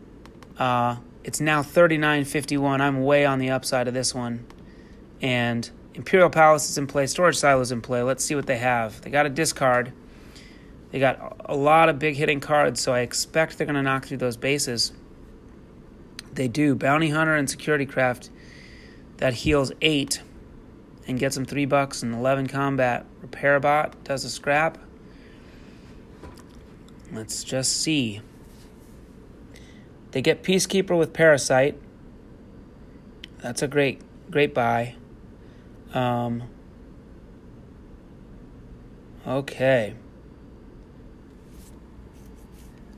Uh, 0.59 0.97
it's 1.25 1.41
now 1.41 1.63
39.51. 1.63 2.81
I'm 2.81 3.03
way 3.03 3.25
on 3.25 3.39
the 3.39 3.51
upside 3.51 3.89
of 3.89 3.95
this 3.95 4.15
one 4.15 4.47
and 5.25 5.71
Imperial 5.95 6.29
Palace 6.29 6.69
is 6.69 6.77
in 6.77 6.87
play, 6.87 7.07
Storage 7.07 7.37
Silo 7.37 7.63
is 7.63 7.73
in 7.73 7.81
play. 7.81 8.03
Let's 8.03 8.23
see 8.23 8.35
what 8.35 8.47
they 8.47 8.59
have. 8.59 9.01
They 9.01 9.09
got 9.09 9.25
a 9.25 9.31
discard. 9.31 9.91
They 10.91 10.99
got 10.99 11.41
a 11.47 11.57
lot 11.57 11.89
of 11.89 11.99
big 11.99 12.17
hitting 12.17 12.41
cards, 12.41 12.81
so 12.81 12.93
I 12.93 13.01
expect 13.01 13.57
they're 13.57 13.67
going 13.67 13.77
to 13.77 13.83
knock 13.83 14.05
through 14.05 14.19
those 14.19 14.37
bases. 14.37 14.93
They 16.35 16.47
do. 16.47 16.75
Bounty 16.75 17.09
Hunter 17.09 17.35
and 17.35 17.49
Security 17.49 17.87
Craft 17.87 18.29
that 19.19 19.35
heals 19.35 19.73
eight 19.81 20.23
and 21.07 21.19
gets 21.19 21.35
them 21.35 21.45
three 21.45 21.67
bucks 21.67 22.03
and 22.03 22.15
11 22.15 22.47
combat. 22.49 23.07
Repair 23.21 23.61
Bot 23.61 24.03
does 24.05 24.25
a 24.25 24.31
scrap. 24.31 24.79
Let's 27.13 27.45
just 27.45 27.81
see. 27.81 28.21
They 30.11 30.23
get 30.23 30.43
Peacekeeper 30.43 30.99
with 30.99 31.13
Parasite. 31.13 31.81
That's 33.43 33.63
a 33.63 33.69
great, 33.69 34.01
great 34.31 34.55
buy. 34.55 34.95
Um, 35.93 36.45
okay. 39.27 39.95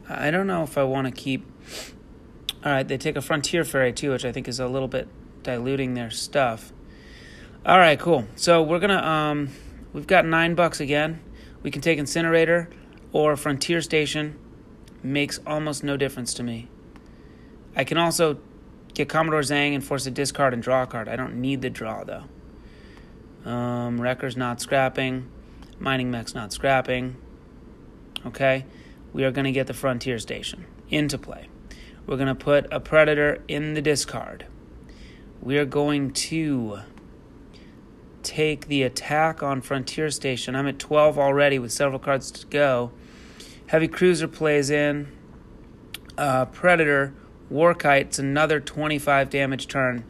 I 0.09 0.31
don't 0.31 0.47
know 0.47 0.63
if 0.63 0.79
I 0.79 0.85
want 0.85 1.07
to 1.09 1.11
keep. 1.11 1.45
All 2.65 2.73
right, 2.73 2.87
they 2.87 2.97
take 2.97 3.17
a 3.17 3.23
Frontier 3.23 3.65
Ferry 3.65 3.93
too, 3.93 4.11
which 4.11 4.25
I 4.25 4.33
think 4.33 4.47
is 4.47 4.61
a 4.61 4.69
little 4.69 4.89
bit 4.89 5.09
diluting 5.47 5.95
their 5.95 6.11
stuff. 6.11 6.73
All 7.65 7.79
right, 7.79 7.99
cool. 7.99 8.27
So 8.35 8.63
we're 8.63 8.81
gonna 8.81 9.03
um, 9.03 9.49
we've 9.93 10.07
got 10.07 10.27
nine 10.27 10.55
bucks 10.55 10.81
again. 10.81 11.21
We 11.63 11.71
can 11.71 11.81
take 11.81 11.99
Incinerator 11.99 12.69
or 13.13 13.37
Frontier 13.37 13.81
Station. 13.81 14.39
Makes 15.03 15.39
almost 15.47 15.85
no 15.85 15.97
difference 15.97 16.35
to 16.35 16.43
me. 16.43 16.69
I 17.75 17.85
can 17.85 17.97
also 17.97 18.39
get 18.93 19.09
Commodore 19.09 19.41
Zhang 19.41 19.75
and 19.75 19.85
force 19.85 20.07
a 20.07 20.11
discard 20.11 20.53
and 20.53 20.63
draw 20.63 20.83
a 20.83 20.87
card. 20.87 21.09
I 21.09 21.17
don't 21.17 21.41
need 21.41 21.63
the 21.63 21.71
draw 21.71 22.05
though. 22.05 22.25
Um, 23.49 24.01
Wrecker's 24.01 24.37
not 24.37 24.61
scrapping. 24.61 25.31
Mining 25.79 26.11
Mech's 26.11 26.35
not 26.35 26.53
scrapping. 26.53 27.17
Okay, 28.27 28.65
we 29.13 29.23
are 29.25 29.31
to 29.45 29.53
get 29.53 29.69
the 29.69 29.75
Frontier 29.75 30.19
Station 30.19 30.67
into 30.91 31.19
play. 31.19 31.49
We're 32.07 32.17
to 32.29 32.35
put 32.35 32.73
a 32.73 32.81
Predator 32.81 33.43
in 33.47 33.75
the 33.75 33.83
discard. 33.83 34.47
We 35.42 35.59
are 35.59 35.64
going 35.64 36.12
to 36.12 36.81
take 38.22 38.66
the 38.66 38.83
attack 38.83 39.42
on 39.42 39.61
Frontier 39.61 40.11
Station. 40.11 40.57
I'm 40.57 40.66
at 40.66 40.79
12 40.79 41.18
already 41.18 41.59
with 41.59 41.72
several 41.72 41.99
cards 41.99 42.31
to 42.33 42.46
go. 42.46 42.90
Heavy 43.66 43.88
Cruiser 43.88 44.29
plays 44.29 44.70
in. 44.70 45.09
Uh, 46.18 46.46
Predator, 46.46 47.14
Warkite's 47.53 48.18
another 48.18 48.59
25 48.59 49.31
damage 49.31 49.68
turn. 49.68 50.05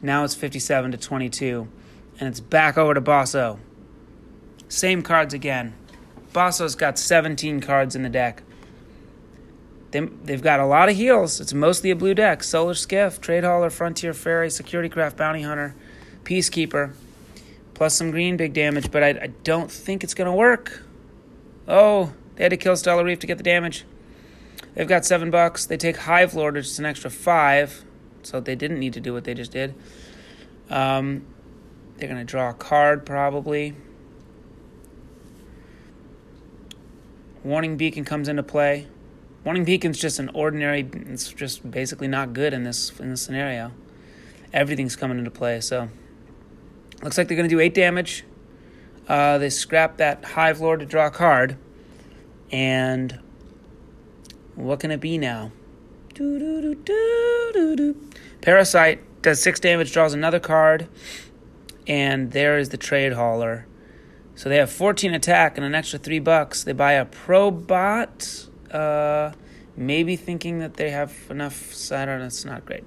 Now 0.00 0.24
it's 0.24 0.34
57 0.34 0.92
to 0.92 0.98
22. 0.98 1.68
And 2.20 2.28
it's 2.28 2.40
back 2.40 2.78
over 2.78 2.94
to 2.94 3.00
Basso. 3.00 3.58
Same 4.68 5.02
cards 5.02 5.34
again. 5.34 5.74
Basso's 6.32 6.74
got 6.74 6.98
17 6.98 7.60
cards 7.60 7.94
in 7.94 8.02
the 8.02 8.08
deck. 8.08 8.42
They, 9.90 10.00
they've 10.00 10.42
got 10.42 10.60
a 10.60 10.66
lot 10.66 10.88
of 10.88 10.96
heals. 10.96 11.40
It's 11.40 11.54
mostly 11.54 11.90
a 11.90 11.96
blue 11.96 12.14
deck. 12.14 12.44
Solar 12.44 12.74
Skiff, 12.74 13.20
Trade 13.20 13.44
Hauler, 13.44 13.70
Frontier 13.70 14.12
Ferry, 14.12 14.50
Security 14.50 14.88
Craft, 14.88 15.16
Bounty 15.16 15.42
Hunter, 15.42 15.74
Peacekeeper 16.24 16.92
plus 17.78 17.94
some 17.94 18.10
green 18.10 18.36
big 18.36 18.52
damage, 18.52 18.90
but 18.90 19.04
I, 19.04 19.08
I 19.10 19.26
don't 19.44 19.70
think 19.70 20.02
it's 20.02 20.12
going 20.12 20.26
to 20.26 20.32
work. 20.32 20.82
Oh, 21.68 22.12
they 22.34 22.42
had 22.42 22.50
to 22.50 22.56
kill 22.56 22.76
Stellar 22.76 23.04
Reef 23.04 23.20
to 23.20 23.26
get 23.28 23.38
the 23.38 23.44
damage. 23.44 23.84
They've 24.74 24.88
got 24.88 25.04
seven 25.04 25.30
bucks. 25.30 25.64
They 25.64 25.76
take 25.76 25.96
Hive 25.96 26.34
Lord, 26.34 26.54
which 26.54 26.66
is 26.66 26.80
an 26.80 26.86
extra 26.86 27.08
five, 27.08 27.84
so 28.24 28.40
they 28.40 28.56
didn't 28.56 28.80
need 28.80 28.94
to 28.94 29.00
do 29.00 29.12
what 29.12 29.22
they 29.22 29.32
just 29.32 29.52
did. 29.52 29.76
Um, 30.68 31.24
they're 31.96 32.08
going 32.08 32.18
to 32.18 32.24
draw 32.24 32.50
a 32.50 32.54
card 32.54 33.06
probably. 33.06 33.76
Warning 37.44 37.76
Beacon 37.76 38.04
comes 38.04 38.28
into 38.28 38.42
play. 38.42 38.88
Warning 39.48 39.64
Beacon's 39.64 39.98
just 39.98 40.18
an 40.18 40.30
ordinary. 40.34 40.86
It's 40.92 41.32
just 41.32 41.70
basically 41.70 42.06
not 42.06 42.34
good 42.34 42.52
in 42.52 42.64
this 42.64 42.92
in 43.00 43.08
this 43.08 43.22
scenario. 43.22 43.72
Everything's 44.52 44.94
coming 44.94 45.18
into 45.18 45.30
play, 45.30 45.60
so 45.62 45.88
Looks 47.02 47.16
like 47.16 47.28
they're 47.28 47.36
going 47.36 47.48
to 47.48 47.54
do 47.54 47.60
8 47.60 47.74
damage. 47.74 48.24
Uh, 49.06 49.38
they 49.38 49.50
scrap 49.50 49.98
that 49.98 50.24
Hive 50.24 50.60
Lord 50.60 50.80
to 50.80 50.86
draw 50.86 51.06
a 51.06 51.10
card. 51.10 51.56
And 52.50 53.20
what 54.56 54.80
can 54.80 54.90
it 54.90 55.00
be 55.00 55.16
now? 55.16 55.52
Parasite 58.40 59.22
does 59.22 59.40
6 59.40 59.60
damage, 59.60 59.92
draws 59.92 60.12
another 60.12 60.40
card. 60.40 60.88
And 61.86 62.32
there 62.32 62.58
is 62.58 62.70
the 62.70 62.76
Trade 62.76 63.12
Hauler. 63.12 63.66
So 64.34 64.48
they 64.48 64.56
have 64.56 64.70
14 64.70 65.14
attack 65.14 65.56
and 65.56 65.64
an 65.64 65.74
extra 65.74 66.00
3 66.00 66.18
bucks. 66.18 66.64
They 66.64 66.72
buy 66.72 66.94
a 66.94 67.06
Probot. 67.06 68.47
Uh, 68.70 69.32
maybe 69.76 70.16
thinking 70.16 70.58
that 70.58 70.74
they 70.74 70.90
have 70.90 71.14
enough. 71.30 71.92
I 71.92 72.04
don't 72.04 72.18
know. 72.18 72.26
It's 72.26 72.44
not 72.44 72.66
great. 72.66 72.84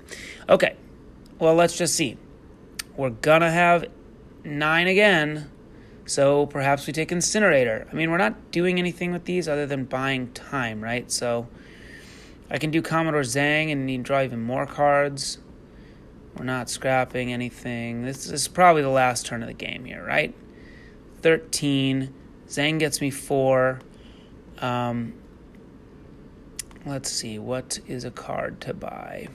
Okay. 0.50 0.76
Well, 1.40 1.56
let's 1.56 1.78
just 1.78 1.96
see. 1.96 2.18
We're 2.96 3.10
going 3.10 3.42
to 3.42 3.50
have 3.50 3.86
nine 4.44 4.88
again. 4.88 5.50
So 6.06 6.46
perhaps 6.46 6.88
we 6.88 6.94
take 6.94 7.12
Incinerator. 7.12 7.88
I 7.90 7.96
mean, 7.96 8.12
we're 8.12 8.18
not 8.18 8.52
doing 8.52 8.80
anything 8.80 9.12
with 9.12 9.26
these 9.26 9.48
other 9.48 9.66
than 9.66 9.86
buying 9.86 10.32
time, 10.34 10.84
right? 10.84 11.10
So 11.12 11.48
I 12.50 12.58
can 12.58 12.70
do 12.70 12.82
Commodore 12.82 13.22
Zhang 13.22 13.72
and 13.72 14.04
draw 14.04 14.22
even 14.22 14.42
more 14.42 14.66
cards. 14.66 15.38
We're 16.38 16.46
not 16.46 16.70
scrapping 16.70 17.32
anything. 17.32 18.04
This 18.04 18.30
is 18.30 18.48
probably 18.48 18.82
the 18.82 18.90
last 18.90 19.26
turn 19.26 19.42
of 19.42 19.48
the 19.48 19.54
game 19.54 19.86
here, 19.86 20.06
right? 20.06 20.34
13. 21.22 22.14
Zhang 22.48 22.80
gets 22.80 23.00
me 23.00 23.10
4. 23.10 23.80
Um, 24.60 25.14
let's 26.86 27.12
see. 27.12 27.40
What 27.40 27.80
is 27.88 28.04
a 28.04 28.12
card 28.12 28.62
to 28.62 28.74
buy? 28.74 29.28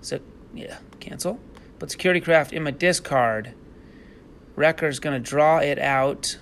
So, 0.00 0.20
yeah, 0.54 0.78
cancel. 0.98 1.40
But 1.78 1.90
Security 1.90 2.20
Craft 2.20 2.52
in 2.52 2.62
my 2.62 2.70
discard. 2.70 3.54
Wrecker's 4.56 4.98
going 4.98 5.22
to 5.22 5.30
draw 5.30 5.58
it 5.58 5.78
out, 5.78 6.38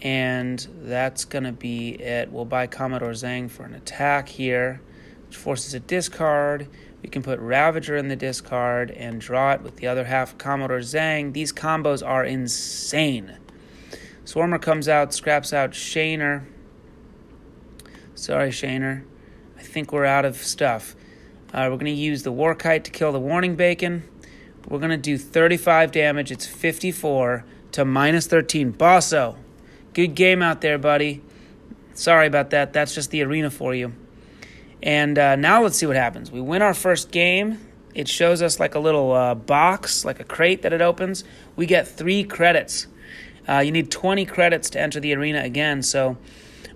and 0.00 0.66
that's 0.82 1.24
going 1.24 1.44
to 1.44 1.52
be 1.52 1.90
it. 1.90 2.30
We'll 2.30 2.44
buy 2.44 2.66
Commodore 2.66 3.10
Zhang 3.10 3.50
for 3.50 3.64
an 3.64 3.74
attack 3.74 4.28
here, 4.28 4.80
which 5.26 5.36
forces 5.36 5.74
a 5.74 5.80
discard. 5.80 6.68
We 7.02 7.08
can 7.08 7.22
put 7.22 7.40
Ravager 7.40 7.96
in 7.96 8.08
the 8.08 8.16
discard 8.16 8.90
and 8.90 9.20
draw 9.20 9.52
it 9.52 9.62
with 9.62 9.76
the 9.76 9.86
other 9.86 10.04
half 10.04 10.38
Commodore 10.38 10.80
Zhang. 10.80 11.32
These 11.32 11.52
combos 11.52 12.06
are 12.06 12.24
insane. 12.24 13.38
Swarmer 14.24 14.60
comes 14.60 14.88
out, 14.88 15.14
scraps 15.14 15.52
out 15.52 15.70
Shaner. 15.70 16.44
Sorry, 18.16 18.48
Shaner. 18.48 19.04
I 19.58 19.62
think 19.62 19.92
we're 19.92 20.06
out 20.06 20.24
of 20.24 20.36
stuff. 20.36 20.96
Uh, 21.52 21.68
we're 21.70 21.76
going 21.76 21.84
to 21.84 21.90
use 21.90 22.22
the 22.22 22.32
Warkite 22.32 22.84
to 22.84 22.90
kill 22.90 23.12
the 23.12 23.20
Warning 23.20 23.56
Beacon. 23.56 24.04
We're 24.66 24.78
going 24.78 24.90
to 24.90 24.96
do 24.96 25.18
35 25.18 25.92
damage. 25.92 26.32
It's 26.32 26.46
54 26.46 27.44
to 27.72 27.84
minus 27.84 28.26
13. 28.26 28.72
Bosso, 28.72 29.36
good 29.92 30.14
game 30.14 30.40
out 30.40 30.62
there, 30.62 30.78
buddy. 30.78 31.22
Sorry 31.92 32.26
about 32.26 32.48
that. 32.50 32.72
That's 32.72 32.94
just 32.94 33.10
the 33.10 33.22
arena 33.22 33.50
for 33.50 33.74
you. 33.74 33.92
And 34.82 35.18
uh, 35.18 35.36
now 35.36 35.62
let's 35.62 35.76
see 35.76 35.86
what 35.86 35.96
happens. 35.96 36.32
We 36.32 36.40
win 36.40 36.62
our 36.62 36.74
first 36.74 37.10
game. 37.10 37.60
It 37.94 38.08
shows 38.08 38.40
us 38.40 38.58
like 38.58 38.74
a 38.74 38.78
little 38.78 39.12
uh, 39.12 39.34
box, 39.34 40.06
like 40.06 40.20
a 40.20 40.24
crate 40.24 40.62
that 40.62 40.72
it 40.72 40.80
opens. 40.80 41.22
We 41.54 41.66
get 41.66 41.86
three 41.86 42.24
credits. 42.24 42.86
Uh, 43.46 43.58
you 43.58 43.72
need 43.72 43.90
20 43.90 44.24
credits 44.24 44.70
to 44.70 44.80
enter 44.80 45.00
the 45.00 45.14
arena 45.14 45.42
again. 45.42 45.82
So 45.82 46.16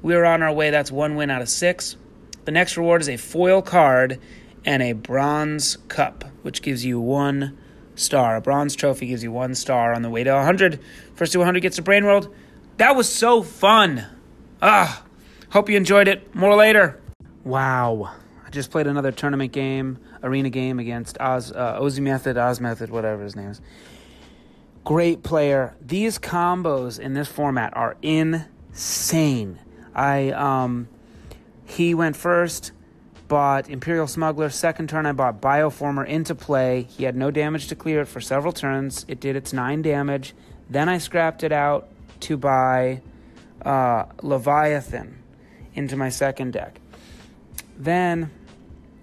we're 0.03 0.25
on 0.25 0.43
our 0.43 0.53
way. 0.53 0.71
That's 0.71 0.91
one 0.91 1.17
win 1.17 1.31
out 1.31 1.43
of 1.43 1.49
six. 1.49 1.97
The 2.45 2.53
next 2.53 2.77
reward 2.77 3.01
is 3.03 3.09
a 3.09 3.17
foil 3.17 3.63
card 3.63 4.19
and 4.65 4.83
a 4.83 4.93
bronze 4.93 5.77
cup, 5.89 6.25
which 6.43 6.63
gives 6.63 6.85
you 6.85 7.01
one 7.01 7.57
star. 7.95 8.37
A 8.37 8.41
bronze 8.41 8.75
trophy 8.75 9.07
gives 9.07 9.23
you 9.23 9.33
one 9.33 9.55
star 9.55 9.93
on 9.93 10.03
the 10.03 10.11
way 10.11 10.25
to 10.25 10.33
100. 10.33 10.81
First 11.15 11.33
to 11.33 11.39
100 11.39 11.61
gets 11.61 11.79
a 11.79 11.83
Brain 11.83 12.05
World. 12.05 12.35
That 12.79 12.97
was 12.97 13.09
so 13.09 13.43
fun. 13.43 14.07
Ah, 14.63 15.05
hope 15.51 15.69
you 15.69 15.77
enjoyed 15.77 16.09
it. 16.09 16.35
More 16.35 16.55
later. 16.55 17.01
Wow. 17.45 18.15
I 18.47 18.51
just 18.51 18.71
played 18.71 18.87
another 18.87 19.13
tournament 19.13 19.53
game, 19.53 19.99
arena 20.23 20.51
game 20.51 20.79
against 20.79 21.19
Oz, 21.21 21.53
uh, 21.53 21.79
Ozzy 21.79 22.01
Method, 22.01 22.37
Oz 22.37 22.61
Method, 22.61 22.91
whatever 22.91 23.23
his 23.23 23.37
name 23.37 23.51
is. 23.51 23.61
Great 24.85 25.23
player. 25.23 25.77
These 25.81 26.19
combos 26.19 26.99
in 26.99 27.15
this 27.15 27.29
format 27.29 27.77
are 27.77 27.97
insane. 28.03 29.59
I 30.01 30.31
um, 30.31 30.89
he 31.67 31.95
went 31.95 32.17
first 32.17 32.73
bought 33.29 33.69
Imperial 33.69 34.07
Smuggler. 34.07 34.49
Second 34.49 34.89
turn, 34.89 35.07
I 35.07 35.13
bought 35.13 35.41
Bioformer 35.41 36.07
into 36.07 36.35
play. 36.35 36.83
He 36.83 37.05
had 37.05 37.15
no 37.15 37.31
damage 37.31 37.69
to 37.69 37.77
clear 37.77 38.01
it 38.01 38.07
for 38.07 38.21
several 38.21 38.53
turns. 38.53 39.05
It 39.09 39.21
did 39.21 39.37
its 39.37 39.53
nine 39.53 39.83
damage. 39.83 40.35
Then 40.69 40.89
I 40.89 40.99
scrapped 40.99 41.45
it 41.45 41.53
out 41.53 41.89
to 42.21 42.37
buy 42.37 43.03
uh, 43.63 44.07
Leviathan 44.23 45.23
into 45.75 45.97
my 45.97 46.09
second 46.09 46.55
deck. 46.55 46.81
Then, 47.79 48.31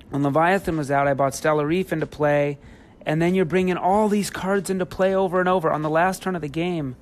when 0.10 0.24
Leviathan 0.24 0.78
was 0.78 0.90
out, 0.90 1.08
I 1.08 1.14
bought 1.14 1.36
Stellar 1.36 1.66
Reef 1.66 1.94
into 1.94 2.08
play. 2.08 2.58
And 3.06 3.22
then 3.22 3.36
you're 3.36 3.46
bringing 3.46 3.78
all 3.78 4.10
these 4.10 4.30
cards 4.30 4.70
into 4.70 4.86
play 4.86 5.16
over 5.16 5.40
and 5.40 5.48
over. 5.48 5.72
On 5.72 5.84
the 5.84 5.90
last 5.90 6.24
turn 6.24 6.36
of 6.36 6.42
the 6.42 6.50
game, 6.50 6.96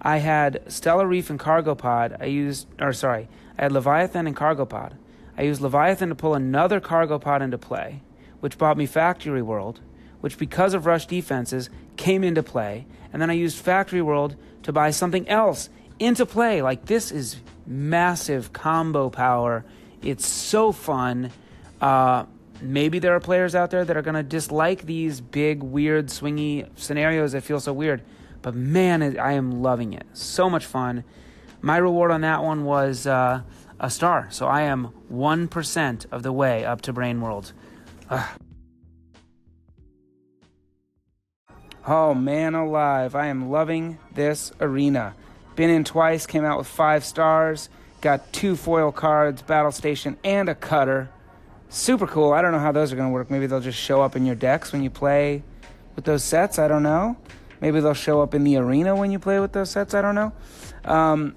I 0.00 0.18
had 0.18 0.62
Stellar 0.68 1.06
Reef 1.06 1.30
and 1.30 1.38
Cargo 1.38 1.74
Pod. 1.74 2.16
I 2.20 2.26
used, 2.26 2.66
or 2.80 2.92
sorry, 2.92 3.28
I 3.58 3.62
had 3.62 3.72
Leviathan 3.72 4.26
and 4.26 4.36
Cargo 4.36 4.64
Pod. 4.64 4.96
I 5.36 5.42
used 5.42 5.60
Leviathan 5.60 6.08
to 6.10 6.14
pull 6.14 6.34
another 6.34 6.80
Cargo 6.80 7.18
Pod 7.18 7.42
into 7.42 7.58
play, 7.58 8.02
which 8.40 8.58
bought 8.58 8.76
me 8.76 8.86
Factory 8.86 9.42
World, 9.42 9.80
which 10.20 10.38
because 10.38 10.74
of 10.74 10.86
rush 10.86 11.06
defenses 11.06 11.70
came 11.96 12.24
into 12.24 12.42
play, 12.42 12.86
and 13.12 13.20
then 13.20 13.30
I 13.30 13.34
used 13.34 13.58
Factory 13.58 14.02
World 14.02 14.36
to 14.62 14.72
buy 14.72 14.90
something 14.90 15.28
else 15.28 15.68
into 15.98 16.26
play. 16.26 16.62
Like 16.62 16.86
this 16.86 17.10
is 17.10 17.36
massive 17.66 18.52
combo 18.52 19.10
power. 19.10 19.64
It's 20.02 20.26
so 20.26 20.72
fun. 20.72 21.32
Uh, 21.80 22.26
maybe 22.60 22.98
there 22.98 23.14
are 23.14 23.20
players 23.20 23.54
out 23.54 23.70
there 23.70 23.84
that 23.84 23.96
are 23.96 24.02
going 24.02 24.14
to 24.14 24.22
dislike 24.22 24.86
these 24.86 25.20
big, 25.20 25.62
weird, 25.62 26.08
swingy 26.08 26.68
scenarios 26.76 27.32
that 27.32 27.42
feel 27.42 27.60
so 27.60 27.72
weird. 27.72 28.02
But 28.46 28.54
man, 28.54 29.02
I 29.18 29.32
am 29.32 29.60
loving 29.60 29.92
it. 29.92 30.06
So 30.12 30.48
much 30.48 30.66
fun. 30.66 31.02
My 31.62 31.78
reward 31.78 32.12
on 32.12 32.20
that 32.20 32.44
one 32.44 32.64
was 32.64 33.04
uh, 33.04 33.42
a 33.80 33.90
star. 33.90 34.28
So 34.30 34.46
I 34.46 34.62
am 34.62 34.92
1% 35.12 36.06
of 36.12 36.22
the 36.22 36.30
way 36.30 36.64
up 36.64 36.80
to 36.82 36.92
Brain 36.92 37.20
World. 37.20 37.52
Ugh. 38.08 38.40
Oh 41.88 42.14
man 42.14 42.54
alive, 42.54 43.16
I 43.16 43.26
am 43.26 43.50
loving 43.50 43.98
this 44.14 44.52
arena. 44.60 45.16
Been 45.56 45.70
in 45.70 45.82
twice, 45.82 46.24
came 46.24 46.44
out 46.44 46.56
with 46.56 46.68
five 46.68 47.04
stars, 47.04 47.68
got 48.00 48.32
two 48.32 48.54
foil 48.54 48.92
cards, 48.92 49.42
battle 49.42 49.72
station, 49.72 50.16
and 50.22 50.48
a 50.48 50.54
cutter. 50.54 51.10
Super 51.68 52.06
cool. 52.06 52.32
I 52.32 52.42
don't 52.42 52.52
know 52.52 52.60
how 52.60 52.70
those 52.70 52.92
are 52.92 52.96
going 52.96 53.08
to 53.08 53.12
work. 53.12 53.28
Maybe 53.28 53.48
they'll 53.48 53.58
just 53.58 53.80
show 53.80 54.02
up 54.02 54.14
in 54.14 54.24
your 54.24 54.36
decks 54.36 54.72
when 54.72 54.84
you 54.84 54.90
play 54.90 55.42
with 55.96 56.04
those 56.04 56.22
sets. 56.22 56.60
I 56.60 56.68
don't 56.68 56.84
know. 56.84 57.16
Maybe 57.60 57.80
they'll 57.80 57.94
show 57.94 58.20
up 58.20 58.34
in 58.34 58.44
the 58.44 58.56
arena 58.56 58.94
when 58.94 59.10
you 59.10 59.18
play 59.18 59.40
with 59.40 59.52
those 59.52 59.70
sets. 59.70 59.94
I 59.94 60.02
don't 60.02 60.14
know. 60.14 60.32
Um, 60.84 61.34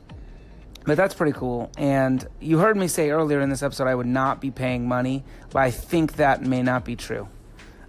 but 0.86 0.98
that's 0.98 1.14
pretty 1.14 1.34
cool. 1.34 1.72
And 1.78 2.26
you 2.40 2.58
heard 2.58 2.76
me 2.78 2.88
say 2.88 3.12
earlier 3.12 3.42
in 3.42 3.50
this 3.50 3.62
episode 3.62 3.88
I 3.88 3.96
would 3.96 4.08
not 4.08 4.42
be 4.42 4.52
paying 4.52 4.88
money, 4.88 5.24
but 5.52 5.60
I 5.60 5.72
think 5.72 6.14
that 6.14 6.42
may 6.42 6.64
not 6.64 6.86
be 6.86 6.96
true. 6.96 7.28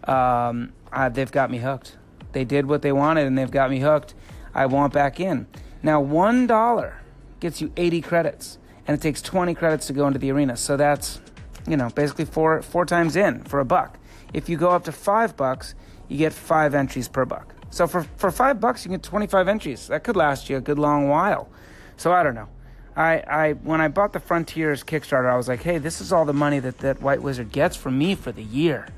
Um, 0.04 0.72
uh, 0.92 1.08
they've 1.08 1.30
got 1.30 1.50
me 1.50 1.58
hooked. 1.58 1.96
They 2.32 2.44
did 2.44 2.66
what 2.66 2.82
they 2.82 2.92
wanted 2.92 3.26
and 3.26 3.36
they've 3.38 3.50
got 3.50 3.70
me 3.70 3.80
hooked. 3.80 4.14
I 4.54 4.66
want 4.66 4.92
back 4.92 5.20
in. 5.20 5.46
Now, 5.82 6.02
$1 6.02 6.92
gets 7.40 7.60
you 7.60 7.72
80 7.76 8.00
credits, 8.02 8.58
and 8.86 8.98
it 8.98 9.00
takes 9.00 9.22
20 9.22 9.54
credits 9.54 9.86
to 9.86 9.92
go 9.92 10.06
into 10.06 10.18
the 10.18 10.30
arena. 10.30 10.56
So 10.56 10.76
that's, 10.76 11.20
you 11.66 11.76
know, 11.76 11.88
basically 11.90 12.26
four, 12.26 12.60
four 12.62 12.84
times 12.84 13.16
in 13.16 13.44
for 13.44 13.60
a 13.60 13.64
buck. 13.64 13.98
If 14.34 14.48
you 14.48 14.56
go 14.56 14.70
up 14.70 14.84
to 14.84 14.92
five 14.92 15.36
bucks, 15.36 15.74
you 16.08 16.18
get 16.18 16.32
five 16.32 16.74
entries 16.74 17.08
per 17.08 17.24
buck. 17.24 17.54
So 17.70 17.86
for, 17.86 18.02
for 18.16 18.30
five 18.30 18.60
bucks, 18.60 18.84
you 18.84 18.90
get 18.90 19.02
25 19.02 19.48
entries. 19.48 19.86
That 19.88 20.04
could 20.04 20.16
last 20.16 20.50
you 20.50 20.56
a 20.56 20.60
good 20.60 20.78
long 20.78 21.08
while. 21.08 21.48
So 21.96 22.12
I 22.12 22.22
don't 22.22 22.34
know. 22.34 22.48
I, 22.96 23.22
I 23.26 23.52
when 23.52 23.80
I 23.80 23.88
bought 23.88 24.12
the 24.12 24.20
Frontiers 24.20 24.82
Kickstarter, 24.82 25.30
I 25.30 25.36
was 25.36 25.48
like, 25.48 25.62
hey, 25.62 25.78
this 25.78 26.00
is 26.00 26.12
all 26.12 26.24
the 26.24 26.32
money 26.32 26.58
that, 26.58 26.78
that 26.78 27.00
White 27.00 27.22
Wizard 27.22 27.52
gets 27.52 27.76
from 27.76 27.96
me 27.96 28.14
for 28.14 28.32
the 28.32 28.42
year. 28.42 28.88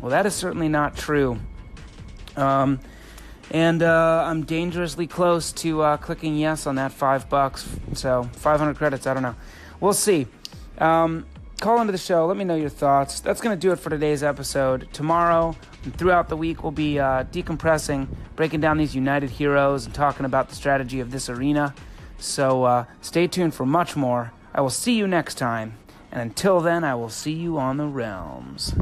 Well, 0.00 0.10
that 0.10 0.26
is 0.26 0.34
certainly 0.34 0.68
not 0.68 0.96
true. 0.96 1.38
Um, 2.36 2.80
and 3.50 3.82
uh, 3.82 4.24
I'm 4.26 4.44
dangerously 4.44 5.06
close 5.06 5.52
to 5.52 5.82
uh, 5.82 5.96
clicking 5.96 6.36
yes 6.36 6.66
on 6.66 6.76
that 6.76 6.92
five 6.92 7.28
bucks. 7.28 7.68
So 7.94 8.24
500 8.34 8.76
credits. 8.76 9.06
I 9.06 9.14
don't 9.14 9.22
know. 9.22 9.36
We'll 9.80 9.92
see. 9.92 10.26
Um, 10.78 11.26
call 11.60 11.80
into 11.80 11.92
the 11.92 11.98
show. 11.98 12.26
Let 12.26 12.36
me 12.36 12.44
know 12.44 12.54
your 12.56 12.68
thoughts. 12.68 13.20
That's 13.20 13.40
going 13.40 13.56
to 13.56 13.60
do 13.60 13.72
it 13.72 13.76
for 13.76 13.90
today's 13.90 14.22
episode. 14.22 14.88
Tomorrow 14.92 15.56
and 15.84 15.96
throughout 15.96 16.28
the 16.28 16.36
week, 16.36 16.62
we'll 16.62 16.72
be 16.72 16.98
uh, 16.98 17.24
decompressing, 17.24 18.08
breaking 18.36 18.60
down 18.60 18.78
these 18.78 18.94
United 18.94 19.30
heroes, 19.30 19.86
and 19.86 19.94
talking 19.94 20.26
about 20.26 20.48
the 20.48 20.54
strategy 20.54 21.00
of 21.00 21.10
this 21.10 21.28
arena. 21.28 21.74
So 22.18 22.64
uh, 22.64 22.84
stay 23.00 23.26
tuned 23.26 23.54
for 23.54 23.64
much 23.64 23.96
more. 23.96 24.32
I 24.54 24.60
will 24.60 24.70
see 24.70 24.94
you 24.94 25.06
next 25.06 25.36
time. 25.36 25.74
And 26.12 26.20
until 26.20 26.60
then, 26.60 26.84
I 26.84 26.94
will 26.94 27.08
see 27.08 27.32
you 27.32 27.58
on 27.58 27.76
the 27.76 27.86
realms. 27.86 28.74